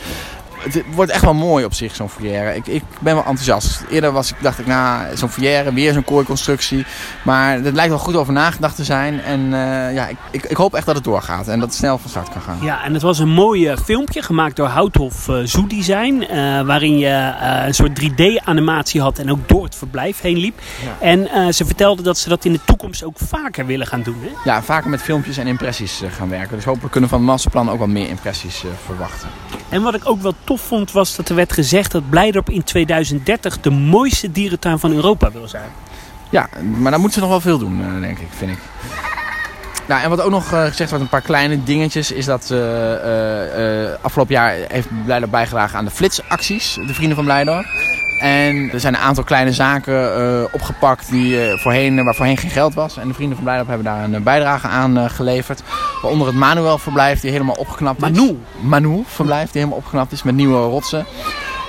het 0.63 0.83
wordt 0.95 1.11
echt 1.11 1.25
wel 1.25 1.35
mooi 1.35 1.65
op 1.65 1.75
zich, 1.75 1.95
zo'n 1.95 2.09
foyer. 2.09 2.55
Ik, 2.55 2.67
ik 2.67 2.83
ben 3.01 3.15
wel 3.15 3.25
enthousiast. 3.25 3.85
Eerder 3.91 4.13
was 4.13 4.31
ik, 4.31 4.37
dacht 4.41 4.59
ik, 4.59 4.67
nou, 4.67 5.17
zo'n 5.17 5.29
foyer, 5.29 5.75
weer 5.75 5.93
zo'n 5.93 6.05
kooiconstructie. 6.05 6.85
Maar 7.23 7.53
het 7.53 7.75
lijkt 7.75 7.91
wel 7.91 7.99
goed 7.99 8.17
over 8.17 8.33
nagedacht 8.33 8.77
te 8.77 8.85
zijn. 8.85 9.21
En 9.21 9.41
uh, 9.41 9.95
ja, 9.95 10.07
ik, 10.07 10.17
ik, 10.31 10.45
ik, 10.45 10.57
hoop 10.57 10.75
echt 10.75 10.87
dat 10.87 10.95
het 10.95 11.05
doorgaat 11.05 11.49
en 11.49 11.59
dat 11.59 11.69
het 11.69 11.79
snel 11.79 11.99
van 11.99 12.11
start 12.11 12.29
kan 12.29 12.43
gaan. 12.43 12.59
Ja, 12.63 12.85
en 12.85 12.93
het 12.93 13.03
was 13.03 13.19
een 13.19 13.29
mooi 13.29 13.71
uh, 13.71 13.77
filmpje 13.77 14.23
gemaakt 14.23 14.57
door 14.57 14.67
Houthof 14.67 15.29
uh, 15.29 15.37
Zoo 15.45 15.67
Design. 15.67 16.27
waarin 16.67 16.99
je 16.99 17.35
een 17.67 17.75
soort 17.75 18.01
3D-animatie 18.01 19.01
had 19.01 19.19
en 19.19 19.31
ook 19.31 19.49
door 19.49 19.65
het 19.65 19.75
verblijf 19.75 20.21
heen 20.21 20.37
liep. 20.37 20.61
Ja. 20.83 21.07
En 21.07 21.55
ze 21.55 21.65
vertelde 21.65 22.03
dat 22.03 22.19
ze 22.19 22.29
dat 22.29 22.45
in 22.45 22.53
de 22.53 22.61
toekomst 22.65 23.05
ook 23.05 23.17
vaker 23.17 23.67
willen 23.67 23.87
gaan 23.87 24.03
doen. 24.03 24.17
Hè? 24.21 24.51
Ja, 24.51 24.63
vaker 24.63 24.91
met 24.91 25.03
filmpjes 25.03 25.37
en 25.37 25.47
impressies 25.47 26.03
gaan 26.17 26.29
werken. 26.29 26.57
Dus 26.57 26.65
hopelijk 26.65 26.93
kunnen 26.93 27.11
we 27.11 27.17
van 27.17 27.25
het 27.25 27.33
masterplan 27.35 27.71
ook 27.71 27.79
wat 27.79 27.89
meer 27.89 28.09
impressies 28.09 28.65
verwachten. 28.85 29.29
En 29.69 29.83
wat 29.83 29.95
ik 29.95 30.09
ook 30.09 30.23
wel 30.23 30.35
tof 30.45 30.52
vond 30.57 30.93
was 30.93 31.17
dat 31.17 31.29
er 31.29 31.35
werd 31.35 31.53
gezegd 31.53 31.93
dat 31.93 32.11
Blijdorp 32.11 32.51
in 32.51 32.65
2030 32.65 33.61
de 33.61 33.71
mooiste 33.71 34.33
dierentuin 34.33 34.79
van 34.79 34.93
Europa 34.93 35.33
wil 35.33 35.49
zijn. 35.49 35.71
Ja, 36.31 36.49
maar 36.79 36.91
daar 36.91 37.01
moeten 37.01 37.13
ze 37.13 37.21
nog 37.21 37.29
wel 37.29 37.41
veel 37.41 37.59
doen, 37.59 37.81
eh, 37.81 38.01
denk 38.01 38.19
ik, 38.19 38.29
vind 38.31 38.51
ik. 38.51 38.59
Nou, 39.87 40.03
en 40.03 40.09
wat 40.11 40.21
ook 40.21 40.31
nog 40.31 40.53
uh, 40.53 40.65
gezegd 40.65 40.91
wordt, 40.91 41.05
een 41.05 41.11
paar 41.11 41.21
kleine 41.21 41.63
dingetjes, 41.63 42.13
is 42.13 42.25
dat 42.25 42.51
uh, 42.53 42.59
afgelopen 44.01 44.35
jaar 44.35 44.57
heeft 44.69 45.05
Blijdorp 45.05 45.31
bijgedragen 45.31 45.79
aan 45.79 45.85
de 45.85 45.91
flitsacties, 45.91 46.75
de 46.87 46.95
Vrienden 46.95 47.17
van 47.17 47.25
Blijdorp. 47.25 47.67
En 48.23 48.71
er 48.73 48.81
zijn 48.81 48.95
een 48.95 49.01
aantal 49.01 49.25
kleine 49.25 49.53
zaken 49.53 50.21
uh, 50.21 50.45
opgepakt 50.53 51.11
die, 51.11 51.49
uh, 51.49 51.59
voorheen, 51.59 52.05
waar 52.05 52.15
voorheen 52.15 52.37
geen 52.37 52.51
geld 52.51 52.75
was. 52.75 52.97
En 52.97 53.09
de 53.09 53.15
Vrienden 53.15 53.37
van 53.37 53.45
Blijdorp 53.45 53.69
hebben 53.69 53.87
daar 53.87 54.05
een 54.05 54.23
bijdrage 54.23 54.67
aan 54.67 54.99
uh, 54.99 55.05
geleverd. 55.09 55.63
Waaronder 56.03 56.27
het 56.27 56.37
Manuel 56.37 56.79
verblijf 56.79 57.21
die 57.21 57.31
helemaal 57.31 57.55
opgeknapt 57.55 58.01
Manu. 58.01 58.29
is. 58.29 58.35
Manu 58.61 59.03
verblijf 59.07 59.51
die 59.51 59.61
helemaal 59.61 59.79
opgeknapt 59.79 60.13
is 60.13 60.23
met 60.23 60.35
nieuwe 60.35 60.59
rotsen. 60.59 61.07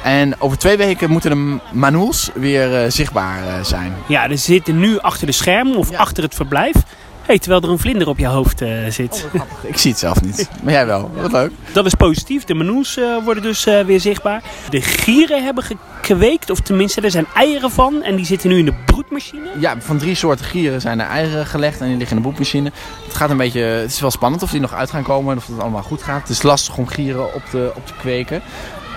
En 0.04 0.42
over 0.42 0.58
twee 0.58 0.78
weken 0.78 1.10
moeten 1.10 1.30
de 1.30 1.60
Manuels 1.72 2.32
weer 2.34 2.92
zichtbaar 2.92 3.66
zijn. 3.66 3.94
Ja, 4.08 4.30
er 4.30 4.38
zitten 4.38 4.80
nu 4.80 5.00
achter 5.00 5.28
de 5.28 5.34
schermen 5.34 5.76
of 5.76 5.90
ja. 5.90 5.98
achter 5.98 6.24
het 6.24 6.36
verblijf 6.36 6.76
Hey, 7.26 7.40
terwijl 7.40 7.62
er 7.62 7.70
een 7.70 7.80
vlinder 7.80 8.08
op 8.08 8.18
je 8.18 8.28
hoofd 8.28 8.62
uh, 8.62 8.88
zit. 8.90 9.28
Oh, 9.34 9.42
ik 9.62 9.78
zie 9.78 9.92
het 9.92 10.00
zelf 10.00 10.22
niet. 10.22 10.50
Maar 10.64 10.74
jij 10.74 10.86
wel. 10.86 11.12
Wat 11.16 11.32
leuk. 11.32 11.52
Dat 11.74 11.86
is 11.86 11.94
positief. 11.94 12.44
De 12.44 12.54
manoes 12.54 12.98
uh, 12.98 13.24
worden 13.24 13.44
dus 13.44 13.68
uh, 13.68 13.82
weer 13.82 14.00
zichtbaar. 14.00 14.44
De 14.70 14.82
gieren 14.82 15.44
hebben 15.44 15.64
gekweekt. 15.64 16.50
Of 16.50 16.60
tenminste, 16.60 17.02
er 17.02 17.12
zijn 17.12 17.26
eieren 17.34 17.72
van. 17.72 18.04
En 18.04 18.16
die 18.16 18.26
zitten 18.26 18.50
nu 18.50 18.58
in 18.58 18.66
de 18.66 18.74
broedmachine. 18.86 19.50
Ja, 19.60 19.76
van 19.80 19.98
drie 19.98 20.16
soorten 20.16 20.46
gieren 20.46 20.82
zijn 20.82 21.00
er 21.00 21.08
eieren 21.08 21.46
gelegd. 21.46 21.80
En 21.82 21.88
die 21.88 21.98
liggen 21.98 22.16
in 22.18 22.22
de 22.22 22.28
broedmachine. 22.28 22.72
Het 23.06 23.16
gaat 23.16 23.30
een 23.30 23.38
beetje... 23.38 23.62
Het 23.62 23.92
is 23.92 24.00
wel 24.00 24.12
spannend 24.12 24.44
of 24.44 24.52
die 24.52 24.60
nog 24.60 24.74
uit 24.74 24.90
gaan 24.90 25.04
komen. 25.04 25.32
En 25.32 25.38
of 25.38 25.48
het 25.48 25.60
allemaal 25.60 25.84
goed 25.84 26.04
gaat. 26.04 26.22
Het 26.22 26.30
is 26.30 26.44
lastig 26.44 26.78
om 26.78 26.88
gieren 26.88 27.34
op 27.34 27.44
te, 27.50 27.72
op 27.76 27.88
te 27.88 27.94
kweken. 27.94 28.42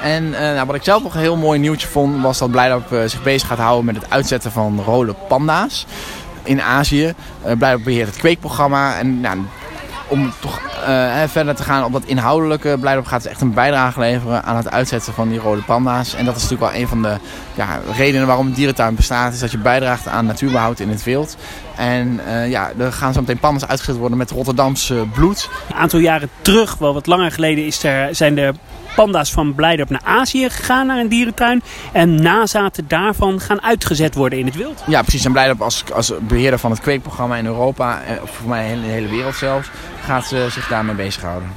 En 0.03 0.25
uh, 0.25 0.39
nou, 0.39 0.67
wat 0.67 0.75
ik 0.75 0.85
zelf 0.85 1.03
nog 1.03 1.15
een 1.15 1.21
heel 1.21 1.37
mooi 1.37 1.59
nieuwtje 1.59 1.89
vond, 1.89 2.23
was 2.23 2.39
dat 2.39 2.51
Blijdorp 2.51 2.93
uh, 2.93 3.01
zich 3.07 3.23
bezig 3.23 3.49
gaat 3.49 3.59
houden 3.59 3.85
met 3.85 3.97
het 3.97 4.11
uitzetten 4.11 4.53
van 4.53 4.83
rode 4.85 5.15
panda's 5.29 5.87
in 6.47 6.63
Azië. 6.63 7.05
Uh, 7.05 7.13
Blijkbaar 7.43 7.81
beheert 7.81 8.09
het 8.09 8.17
kweekprogramma. 8.17 8.99
En 8.99 9.21
nou, 9.21 9.39
om 10.09 10.33
toch 10.41 10.61
eh, 10.87 11.29
verder 11.29 11.55
te 11.55 11.63
gaan 11.63 11.85
op 11.85 11.93
dat 11.93 12.05
inhoudelijke. 12.05 12.77
Blijdorp 12.81 13.07
gaat 13.07 13.25
echt 13.25 13.41
een 13.41 13.55
bijdrage 13.55 14.01
leveren 14.01 14.43
aan 14.43 14.57
het 14.57 14.71
uitzetten 14.71 15.13
van 15.13 15.29
die 15.29 15.39
rode 15.39 15.63
panda's. 15.63 16.15
En 16.15 16.25
dat 16.25 16.37
is 16.37 16.43
natuurlijk 16.43 16.73
wel 16.73 16.81
een 16.81 16.89
van 16.89 17.03
de 17.03 17.17
ja, 17.55 17.81
redenen 17.97 18.27
waarom 18.27 18.47
een 18.47 18.53
dierentuin 18.53 18.95
bestaat. 18.95 19.33
Is 19.33 19.39
dat 19.39 19.51
je 19.51 19.59
bijdraagt 19.59 20.09
aan 20.09 20.27
natuurbehoud 20.27 20.81
in 20.81 20.89
het 20.89 21.05
wild. 21.05 21.37
En 21.77 22.21
uh, 22.29 22.51
ja, 22.51 22.71
er 22.79 22.93
gaan 22.93 23.13
zo 23.13 23.21
meteen 23.21 23.39
panda's 23.39 23.69
uitgezet 23.69 23.97
worden 23.97 24.19
met 24.19 24.31
Rotterdamse 24.31 25.07
bloed. 25.13 25.49
Een 25.69 25.75
aantal 25.75 25.99
jaren 25.99 26.29
terug, 26.41 26.79
wel 26.79 26.95
wat 26.95 27.07
langer 27.07 27.31
geleden, 27.31 27.67
is 27.67 27.85
er, 27.85 28.15
zijn 28.15 28.39
er 28.39 28.55
panda's 28.97 29.33
van 29.33 29.55
Blijdorp 29.55 29.91
naar 29.91 30.01
Azië 30.05 30.51
gegaan, 30.51 30.87
naar 30.87 30.99
een 30.99 31.09
dierentuin. 31.09 31.63
En 31.93 32.23
nazaten 32.23 32.89
daarvan 32.89 33.41
gaan 33.41 33.63
uitgezet 33.63 34.15
worden 34.15 34.39
in 34.39 34.47
het 34.47 34.55
wild. 34.55 34.83
Ja, 34.87 35.03
precies. 35.03 35.25
En 35.25 35.33
Blijdorp 35.33 35.63
als, 35.63 35.85
als 35.95 36.13
beheerder 36.21 36.59
van 36.59 36.71
het 36.71 36.81
kweekprogramma 36.81 37.37
in 37.37 37.47
Europa, 37.47 38.01
of 38.23 38.31
voor 38.31 38.49
mij 38.49 38.71
in 38.71 38.81
de 38.81 38.87
hele 38.87 39.09
wereld 39.09 39.35
zelfs, 39.35 39.71
gaat 40.07 40.27
ze 40.27 40.47
zich 40.51 40.69
daarmee 40.69 40.95
bezighouden. 40.95 41.49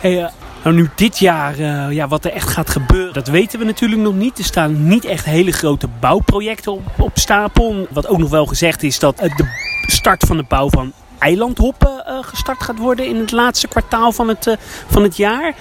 Hey, 0.00 0.22
uh, 0.22 0.28
nou, 0.64 0.76
nu 0.76 0.90
dit 0.94 1.18
jaar, 1.18 1.58
uh, 1.58 1.92
ja, 1.92 2.08
wat 2.08 2.24
er 2.24 2.32
echt 2.32 2.48
gaat 2.48 2.70
gebeuren, 2.70 3.14
dat 3.14 3.28
weten 3.28 3.58
we 3.58 3.64
natuurlijk 3.64 4.00
nog 4.00 4.14
niet. 4.14 4.38
Er 4.38 4.44
staan 4.44 4.86
niet 4.88 5.04
echt 5.04 5.24
hele 5.24 5.52
grote 5.52 5.88
bouwprojecten 6.00 6.84
op, 6.98 7.18
stapel. 7.18 7.86
Wat 7.90 8.06
ook 8.08 8.18
nog 8.18 8.30
wel 8.30 8.46
gezegd 8.46 8.82
is 8.82 8.98
dat 8.98 9.16
de 9.16 9.46
start 9.86 10.24
van 10.26 10.36
de 10.36 10.44
bouw 10.48 10.68
van 10.68 10.92
eilandhoppen 11.18 12.04
gestart 12.20 12.62
gaat 12.62 12.78
worden 12.78 13.06
in 13.06 13.16
het 13.16 13.32
laatste 13.32 13.68
kwartaal 13.68 14.12
van 14.12 14.28
het, 14.28 14.56
van 14.86 15.02
het 15.02 15.16
jaar. 15.16 15.54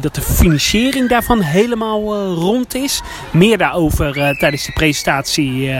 Dat 0.00 0.14
de 0.14 0.20
financiering 0.20 1.08
daarvan 1.08 1.40
helemaal 1.40 2.34
rond 2.34 2.74
is. 2.74 3.02
Meer 3.30 3.58
daarover 3.58 4.12
tijdens 4.38 4.66
de 4.66 4.72
presentatie 4.72 5.72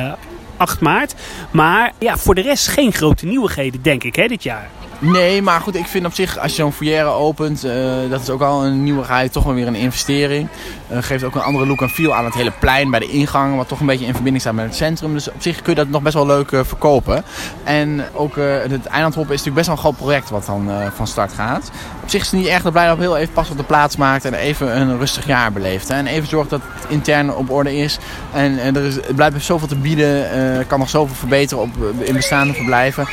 8 0.57 0.81
maart. 0.81 1.15
Maar 1.51 1.93
ja, 1.99 2.17
voor 2.17 2.35
de 2.35 2.41
rest 2.41 2.69
geen 2.69 2.93
grote 2.93 3.27
nieuwigheden, 3.27 3.83
denk 3.83 4.05
ik, 4.05 4.17
hè, 4.17 4.27
dit 4.27 4.43
jaar. 4.43 4.69
Nee, 5.03 5.43
maar 5.43 5.61
goed, 5.61 5.75
ik 5.75 5.87
vind 5.87 6.07
op 6.07 6.15
zich 6.15 6.39
als 6.39 6.51
je 6.51 6.63
zo'n 6.63 6.73
foyer 6.73 7.07
opent, 7.07 7.65
uh, 7.65 7.73
dat 8.11 8.21
is 8.21 8.31
ook 8.31 8.41
al 8.41 8.65
een 8.65 8.83
nieuwigheid, 8.83 9.33
toch 9.33 9.45
wel 9.45 9.55
weer 9.55 9.67
een 9.67 9.75
investering. 9.75 10.49
Uh, 10.93 10.99
geeft 11.01 11.25
ook 11.25 11.35
een 11.35 11.41
andere 11.41 11.67
look 11.67 11.81
en 11.81 11.89
feel 11.89 12.15
aan 12.15 12.25
het 12.25 12.35
hele 12.35 12.53
plein 12.59 12.91
bij 12.91 13.01
de 13.01 13.09
ingang, 13.09 13.57
wat 13.57 13.69
toch 13.69 13.81
een 13.81 13.87
beetje 13.87 14.07
in 14.07 14.13
verbinding 14.13 14.43
staat 14.43 14.55
met 14.55 14.65
het 14.65 14.75
centrum. 14.75 15.13
Dus 15.13 15.29
op 15.29 15.35
zich 15.43 15.63
kun 15.63 15.73
je 15.73 15.79
dat 15.79 15.89
nog 15.89 16.03
best 16.03 16.15
wel 16.15 16.27
leuk 16.27 16.51
uh, 16.51 16.61
verkopen. 16.65 17.25
En 17.65 18.05
ook 18.13 18.37
het 18.37 18.87
eilandhoppen 18.87 19.35
is 19.35 19.45
natuurlijk 19.45 19.55
best 19.55 19.67
wel 19.67 19.77
een 19.77 19.83
groot 19.83 19.97
project 19.97 20.31
wat 20.31 20.47
dan 20.47 20.71
van 20.95 21.07
start 21.07 21.33
gaat. 21.33 21.71
Op 22.11 22.17
zich 22.17 22.25
is 22.25 22.31
het 22.31 22.41
niet 22.41 22.51
erg 22.51 22.63
dat 22.63 22.73
Blijdorp 22.73 22.99
heel 22.99 23.17
even 23.17 23.33
pas 23.33 23.51
op 23.51 23.57
de 23.57 23.63
plaats 23.63 23.97
maakt 23.97 24.25
en 24.25 24.35
even 24.35 24.81
een 24.81 24.99
rustig 24.99 25.27
jaar 25.27 25.53
beleeft. 25.53 25.89
Hè. 25.89 25.95
En 25.95 26.07
even 26.07 26.29
zorgt 26.29 26.51
dat 26.51 26.61
het 26.75 26.91
intern 26.91 27.35
op 27.35 27.51
orde 27.51 27.77
is. 27.77 27.99
En, 28.33 28.59
en 28.59 28.77
er 28.77 29.35
is, 29.37 29.47
zoveel 29.47 29.69
te 29.69 29.77
bieden, 29.77 30.67
kan 30.67 30.79
nog 30.79 30.89
zoveel 30.89 31.15
verbeteren 31.15 31.65
op, 31.65 31.71
in 31.99 32.15
bestaande 32.15 32.55
verblijven. 32.55 33.09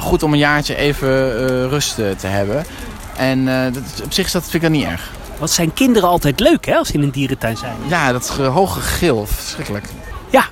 goed 0.00 0.22
om 0.22 0.32
een 0.32 0.38
jaartje 0.38 0.76
even 0.76 1.08
rust 1.68 1.94
te 1.94 2.26
hebben. 2.26 2.64
En 3.16 3.44
dat, 3.72 4.02
op 4.04 4.12
zich 4.12 4.26
is 4.26 4.32
dat, 4.32 4.42
vind 4.42 4.54
ik 4.54 4.62
dat 4.62 4.70
niet 4.70 4.86
erg. 4.86 5.10
Wat 5.38 5.50
zijn 5.50 5.72
kinderen 5.72 6.08
altijd 6.08 6.40
leuk 6.40 6.66
hè, 6.66 6.76
als 6.76 6.88
ze 6.88 6.94
in 6.94 7.02
een 7.02 7.10
dierentuin 7.10 7.56
zijn? 7.56 7.76
Ja, 7.86 8.12
dat 8.12 8.28
hoge 8.28 8.80
gil, 8.80 9.26
verschrikkelijk. 9.26 9.86
Ja, 10.30 10.44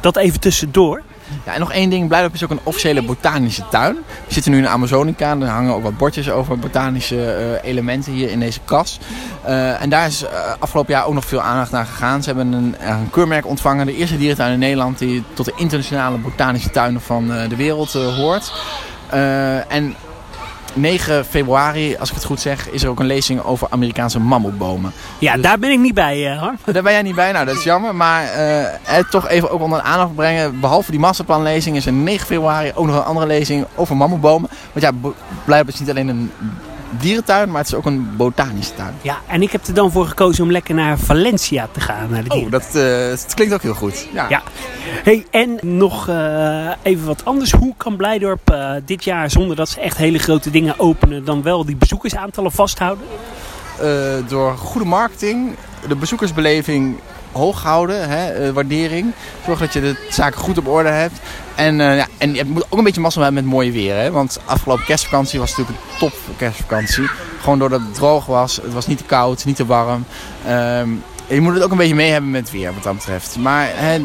dat 0.00 0.16
even 0.16 0.40
tussendoor. 0.40 1.02
Ja, 1.44 1.52
en 1.52 1.60
nog 1.60 1.72
één 1.72 1.90
ding. 1.90 2.08
Blijdorp 2.08 2.34
is 2.34 2.44
ook 2.44 2.50
een 2.50 2.60
officiële 2.62 3.02
botanische 3.02 3.68
tuin. 3.70 3.94
We 4.26 4.32
zitten 4.32 4.52
nu 4.52 4.58
in 4.58 4.64
de 4.64 4.68
Amazonica. 4.68 5.36
Er 5.40 5.46
hangen 5.46 5.74
ook 5.74 5.82
wat 5.82 5.96
bordjes 5.96 6.30
over 6.30 6.58
botanische 6.58 7.14
uh, 7.14 7.70
elementen 7.70 8.12
hier 8.12 8.30
in 8.30 8.40
deze 8.40 8.60
kas. 8.64 8.98
Uh, 9.46 9.82
en 9.82 9.88
daar 9.88 10.06
is 10.06 10.22
uh, 10.22 10.28
afgelopen 10.58 10.92
jaar 10.92 11.06
ook 11.06 11.14
nog 11.14 11.24
veel 11.24 11.40
aandacht 11.40 11.70
naar 11.70 11.86
gegaan. 11.86 12.22
Ze 12.22 12.32
hebben 12.32 12.52
een, 12.52 12.74
een 12.78 13.10
keurmerk 13.10 13.46
ontvangen. 13.46 13.86
De 13.86 13.96
eerste 13.96 14.18
dierentuin 14.18 14.52
in 14.52 14.58
Nederland 14.58 14.98
die 14.98 15.24
tot 15.34 15.44
de 15.44 15.52
internationale 15.56 16.18
botanische 16.18 16.70
tuinen 16.70 17.00
van 17.00 17.26
de 17.48 17.56
wereld 17.56 17.92
hoort. 17.92 18.52
En 19.68 19.94
9 20.76 21.24
februari, 21.24 21.96
als 21.96 22.08
ik 22.08 22.14
het 22.14 22.24
goed 22.24 22.40
zeg, 22.40 22.70
is 22.70 22.82
er 22.82 22.88
ook 22.88 23.00
een 23.00 23.06
lezing 23.06 23.42
over 23.42 23.66
Amerikaanse 23.70 24.20
mammoetbomen. 24.20 24.92
Ja, 25.18 25.32
dus... 25.32 25.42
daar 25.42 25.58
ben 25.58 25.70
ik 25.70 25.78
niet 25.78 25.94
bij, 25.94 26.32
uh, 26.32 26.38
Harm. 26.38 26.58
Daar 26.72 26.82
ben 26.82 26.92
jij 26.92 27.02
niet 27.02 27.14
bij, 27.14 27.32
nou 27.32 27.46
dat 27.46 27.56
is 27.56 27.64
jammer. 27.64 27.94
Maar 27.94 28.24
uh, 28.24 28.64
het 28.82 29.10
toch 29.10 29.28
even 29.28 29.50
ook 29.50 29.60
onder 29.60 29.78
de 29.78 29.84
aandacht 29.84 30.14
brengen. 30.14 30.60
Behalve 30.60 30.90
die 30.90 31.00
masterplanlezing 31.00 31.76
is 31.76 31.86
er 31.86 31.92
9 31.92 32.26
februari 32.26 32.72
ook 32.74 32.86
nog 32.86 32.96
een 32.96 33.04
andere 33.04 33.26
lezing 33.26 33.66
over 33.74 33.96
mammoetbomen. 33.96 34.50
Want 34.72 34.84
ja, 34.84 35.10
blijkbaar 35.44 35.74
is 35.74 35.80
niet 35.80 35.90
alleen 35.90 36.08
een 36.08 36.30
dierentuin, 36.90 37.50
maar 37.50 37.58
het 37.58 37.66
is 37.66 37.74
ook 37.74 37.86
een 37.86 38.16
botanische 38.16 38.74
tuin. 38.74 38.94
Ja, 39.02 39.18
en 39.26 39.42
ik 39.42 39.52
heb 39.52 39.66
er 39.66 39.74
dan 39.74 39.92
voor 39.92 40.06
gekozen 40.06 40.44
om 40.44 40.50
lekker 40.50 40.74
naar 40.74 40.98
Valencia 40.98 41.68
te 41.72 41.80
gaan. 41.80 42.10
Naar 42.10 42.24
de 42.24 42.34
oh, 42.34 42.50
dat, 42.50 42.66
uh, 42.76 43.08
dat, 43.08 43.34
klinkt 43.34 43.54
ook 43.54 43.62
heel 43.62 43.74
goed. 43.74 44.08
Ja. 44.12 44.26
ja. 44.28 44.42
Hey, 45.02 45.26
en 45.30 45.58
nog 45.62 46.08
uh, 46.08 46.70
even 46.82 47.06
wat 47.06 47.24
anders. 47.24 47.52
Hoe 47.52 47.74
kan 47.76 47.96
Blijdorp 47.96 48.50
uh, 48.50 48.72
dit 48.84 49.04
jaar, 49.04 49.30
zonder 49.30 49.56
dat 49.56 49.68
ze 49.68 49.80
echt 49.80 49.96
hele 49.96 50.18
grote 50.18 50.50
dingen 50.50 50.78
openen, 50.78 51.24
dan 51.24 51.42
wel 51.42 51.64
die 51.64 51.76
bezoekersaantallen 51.76 52.52
vasthouden? 52.52 53.06
door 54.28 54.56
goede 54.56 54.86
marketing, 54.86 55.54
de 55.88 55.96
bezoekersbeleving 55.96 56.96
hoog 57.36 57.62
houden, 57.62 58.08
hè, 58.08 58.52
waardering. 58.52 59.12
Zorg 59.44 59.58
dat 59.58 59.72
je 59.72 59.80
de 59.80 60.06
zaken 60.10 60.40
goed 60.40 60.58
op 60.58 60.68
orde 60.68 60.88
hebt. 60.88 61.20
En, 61.54 61.78
uh, 61.78 61.96
ja, 61.96 62.06
en 62.18 62.34
je 62.34 62.44
moet 62.44 62.64
ook 62.68 62.78
een 62.78 62.84
beetje 62.84 63.00
massa 63.00 63.22
hebben 63.22 63.44
met 63.44 63.52
mooie 63.52 63.72
weer. 63.72 63.96
Hè? 63.96 64.10
Want 64.10 64.40
afgelopen 64.44 64.84
kerstvakantie 64.84 65.38
was 65.38 65.56
natuurlijk 65.56 65.78
een 65.78 65.98
top 65.98 66.12
kerstvakantie. 66.36 67.08
Gewoon 67.40 67.58
doordat 67.58 67.80
het 67.80 67.94
droog 67.94 68.26
was. 68.26 68.56
Het 68.56 68.72
was 68.72 68.86
niet 68.86 68.98
te 68.98 69.04
koud, 69.04 69.44
niet 69.44 69.56
te 69.56 69.66
warm. 69.66 70.04
Um, 70.48 71.02
je 71.26 71.40
moet 71.40 71.54
het 71.54 71.62
ook 71.62 71.70
een 71.70 71.76
beetje 71.76 71.94
mee 71.94 72.10
hebben 72.10 72.30
met 72.30 72.40
het 72.40 72.50
weer 72.50 72.74
wat 72.74 72.82
dat 72.82 72.94
betreft. 72.94 73.36
Maar 73.36 73.68
hè, 73.72 74.00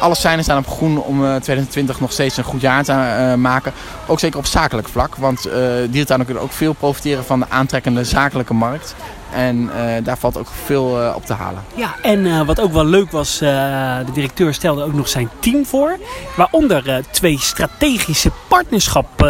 alle 0.00 0.14
seinen 0.14 0.44
staan 0.44 0.58
op 0.58 0.68
groen 0.68 1.02
om 1.02 1.24
uh, 1.24 1.28
2020 1.28 2.00
nog 2.00 2.12
steeds 2.12 2.36
een 2.36 2.44
goed 2.44 2.60
jaar 2.60 2.84
te 2.84 3.34
maken. 3.38 3.72
Ook 4.06 4.18
zeker 4.18 4.38
op 4.38 4.46
zakelijk 4.46 4.88
vlak. 4.88 5.16
Want 5.16 5.46
uh, 5.46 5.52
dierentuinen 5.88 6.26
kunnen 6.26 6.44
ook 6.44 6.52
veel 6.52 6.72
profiteren 6.72 7.24
van 7.24 7.40
de 7.40 7.46
aantrekkende 7.48 8.04
zakelijke 8.04 8.54
markt. 8.54 8.94
En 9.34 9.56
uh, 9.56 9.70
daar 10.04 10.18
valt 10.18 10.38
ook 10.38 10.48
veel 10.64 11.02
uh, 11.02 11.12
op 11.14 11.26
te 11.26 11.32
halen. 11.32 11.62
Ja, 11.74 11.94
en 12.02 12.26
uh, 12.26 12.46
wat 12.46 12.60
ook 12.60 12.72
wel 12.72 12.84
leuk 12.84 13.10
was, 13.10 13.38
de 13.38 14.12
directeur 14.12 14.54
stelde 14.54 14.82
ook 14.82 14.92
nog 14.92 15.08
zijn 15.08 15.30
team 15.38 15.66
voor. 15.66 15.98
Waaronder 16.36 17.04
twee 17.10 17.38
strategische 17.38 18.30
partnerschap 18.48 19.26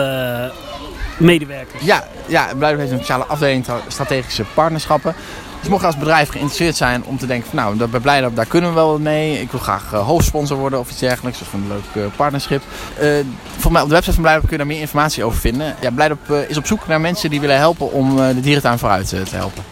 medewerkers. 1.18 1.84
Ja, 1.84 2.04
ja 2.26 2.48
heeft 2.58 2.90
een 2.90 2.96
speciale 2.96 3.24
afdeling 3.24 3.66
strategische 3.88 4.44
partnerschappen. 4.54 5.14
Dus 5.60 5.70
mocht 5.70 5.82
je 5.82 5.86
als 5.86 5.98
bedrijf 5.98 6.28
geïnteresseerd 6.28 6.76
zijn 6.76 7.04
om 7.04 7.18
te 7.18 7.26
denken 7.26 7.50
van 7.50 7.58
nou, 7.58 7.86
bij 7.86 8.00
Blijdorp 8.00 8.36
daar 8.36 8.46
kunnen 8.46 8.70
we 8.70 8.76
wel 8.76 8.98
mee. 8.98 9.40
Ik 9.40 9.50
wil 9.50 9.60
graag 9.60 9.90
hoofdsponsor 9.90 10.56
worden 10.56 10.78
of 10.78 10.90
iets 10.90 10.98
dergelijks. 10.98 11.40
Of 11.40 11.52
een 11.52 11.66
leuk 11.94 12.16
partnerschip. 12.16 12.62
Uh, 13.00 13.08
volgens 13.50 13.72
mij 13.72 13.82
op 13.82 13.88
de 13.88 13.94
website 13.94 14.14
van 14.14 14.22
Blijdorp 14.22 14.48
kun 14.48 14.56
je 14.58 14.64
daar 14.64 14.72
meer 14.72 14.80
informatie 14.80 15.24
over 15.24 15.40
vinden. 15.40 15.74
Ja, 15.80 15.90
Blijdorp 15.90 16.30
is 16.48 16.56
op 16.56 16.66
zoek 16.66 16.86
naar 16.86 17.00
mensen 17.00 17.30
die 17.30 17.40
willen 17.40 17.56
helpen 17.56 17.92
om 17.92 18.16
de 18.16 18.40
dierentuin 18.40 18.78
vooruit 18.78 19.08
te 19.08 19.36
helpen. 19.36 19.71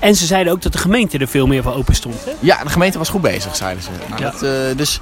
En 0.00 0.16
ze 0.16 0.26
zeiden 0.26 0.52
ook 0.52 0.62
dat 0.62 0.72
de 0.72 0.78
gemeente 0.78 1.18
er 1.18 1.28
veel 1.28 1.46
meer 1.46 1.62
voor 1.62 1.74
open 1.74 1.94
stond. 1.94 2.24
Hè? 2.24 2.30
Ja, 2.40 2.62
de 2.64 2.68
gemeente 2.70 2.98
was 2.98 3.08
goed 3.08 3.20
bezig, 3.20 3.56
zeiden 3.56 3.82
ze. 3.82 3.90
Nou, 4.08 4.22
ja. 4.22 4.30
dat, 4.30 4.42
uh, 4.42 4.50
dus 4.76 5.00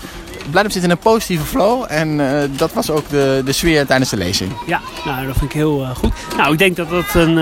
Blijdorp 0.50 0.72
zit 0.74 0.82
in 0.82 0.90
een 0.90 0.98
positieve 0.98 1.44
flow. 1.44 1.84
En 1.88 2.08
uh, 2.08 2.40
dat 2.50 2.72
was 2.72 2.90
ook 2.90 3.08
de, 3.08 3.42
de 3.44 3.52
sfeer 3.52 3.87
tijdens 3.87 4.11
de 4.11 4.16
lezing. 4.16 4.52
Ja, 4.66 4.80
nou, 5.04 5.26
dat 5.26 5.37
vind 5.37 5.50
ik 5.50 5.56
heel 5.56 5.82
uh, 5.82 5.96
goed. 5.96 6.12
Nou, 6.37 6.52
ik 6.52 6.58
denk 6.58 6.76
dat 6.76 6.90
dat 6.90 7.14
een 7.14 7.38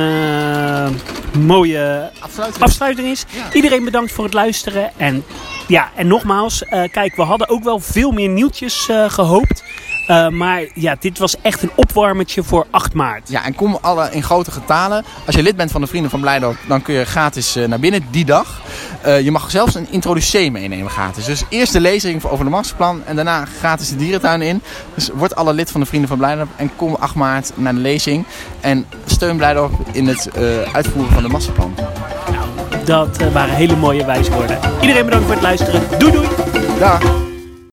mooie 1.39 2.11
afsluiting, 2.21 2.65
afsluiting 2.65 3.09
is. 3.09 3.25
Ja. 3.29 3.53
Iedereen 3.53 3.85
bedankt 3.85 4.13
voor 4.13 4.25
het 4.25 4.35
luisteren. 4.35 4.91
En, 4.97 5.25
ja, 5.67 5.91
en 5.95 6.07
nogmaals, 6.07 6.63
kijk, 6.69 7.17
we 7.17 7.23
hadden 7.23 7.49
ook 7.49 7.65
wel 7.65 7.79
veel 7.81 8.11
meer 8.11 8.29
nieuwtjes 8.29 8.89
gehoopt. 9.09 9.63
Uh, 10.11 10.29
maar 10.29 10.65
ja, 10.75 10.97
dit 11.01 11.19
was 11.19 11.37
echt 11.43 11.63
een 11.63 11.71
opwarmertje 11.75 12.43
voor 12.43 12.67
8 12.71 12.95
maart. 12.95 13.29
Ja, 13.29 13.45
en 13.45 13.55
kom 13.55 13.79
alle 13.81 14.09
in 14.11 14.23
grote 14.23 14.51
getalen. 14.51 15.05
Als 15.27 15.35
je 15.35 15.43
lid 15.43 15.57
bent 15.57 15.71
van 15.71 15.81
de 15.81 15.87
Vrienden 15.87 16.11
van 16.11 16.21
Blijdorp, 16.21 16.57
dan 16.69 16.83
kun 16.83 16.95
je 16.95 17.05
gratis 17.05 17.57
uh, 17.57 17.67
naar 17.67 17.81
binnen 17.81 18.07
die 18.11 18.25
dag. 18.25 18.61
Uh, 19.07 19.21
je 19.21 19.31
mag 19.31 19.51
zelfs 19.51 19.75
een 19.75 19.87
introducee 19.91 20.51
meenemen 20.51 20.91
gratis. 20.91 21.25
Dus 21.25 21.45
eerst 21.49 21.73
de 21.73 21.81
lezing 21.81 22.25
over 22.25 22.45
de 22.45 22.51
masterplan 22.51 23.03
en 23.05 23.17
daarna 23.17 23.45
gratis 23.45 23.89
de 23.89 23.97
dierentuin 23.97 24.43
in. 24.43 24.63
Dus 24.95 25.11
word 25.15 25.37
alle 25.37 25.53
lid 25.53 25.71
van 25.71 25.81
de 25.81 25.87
Vrienden 25.87 26.09
van 26.09 26.19
Blijdorp 26.19 26.51
en 26.57 26.71
kom 26.77 26.95
8 26.95 27.15
maart 27.15 27.53
naar 27.55 27.75
de 27.75 27.81
lezing. 27.81 28.27
En 28.61 28.87
steun 29.07 29.37
Blijdorp 29.37 29.73
in 29.93 30.07
het 30.07 30.31
uitvoeren 30.73 31.13
van 31.13 31.23
de 31.23 31.29
masterplan. 31.29 31.75
Nou, 32.87 33.09
dat 33.19 33.33
waren 33.33 33.55
hele 33.55 33.77
mooie 33.77 34.05
wijswoorden. 34.05 34.59
Iedereen 34.81 35.05
bedankt 35.05 35.25
voor 35.25 35.35
het 35.35 35.43
luisteren. 35.43 35.83
Doei 35.99 36.13
doei! 36.13 36.29
Dag! 36.79 37.26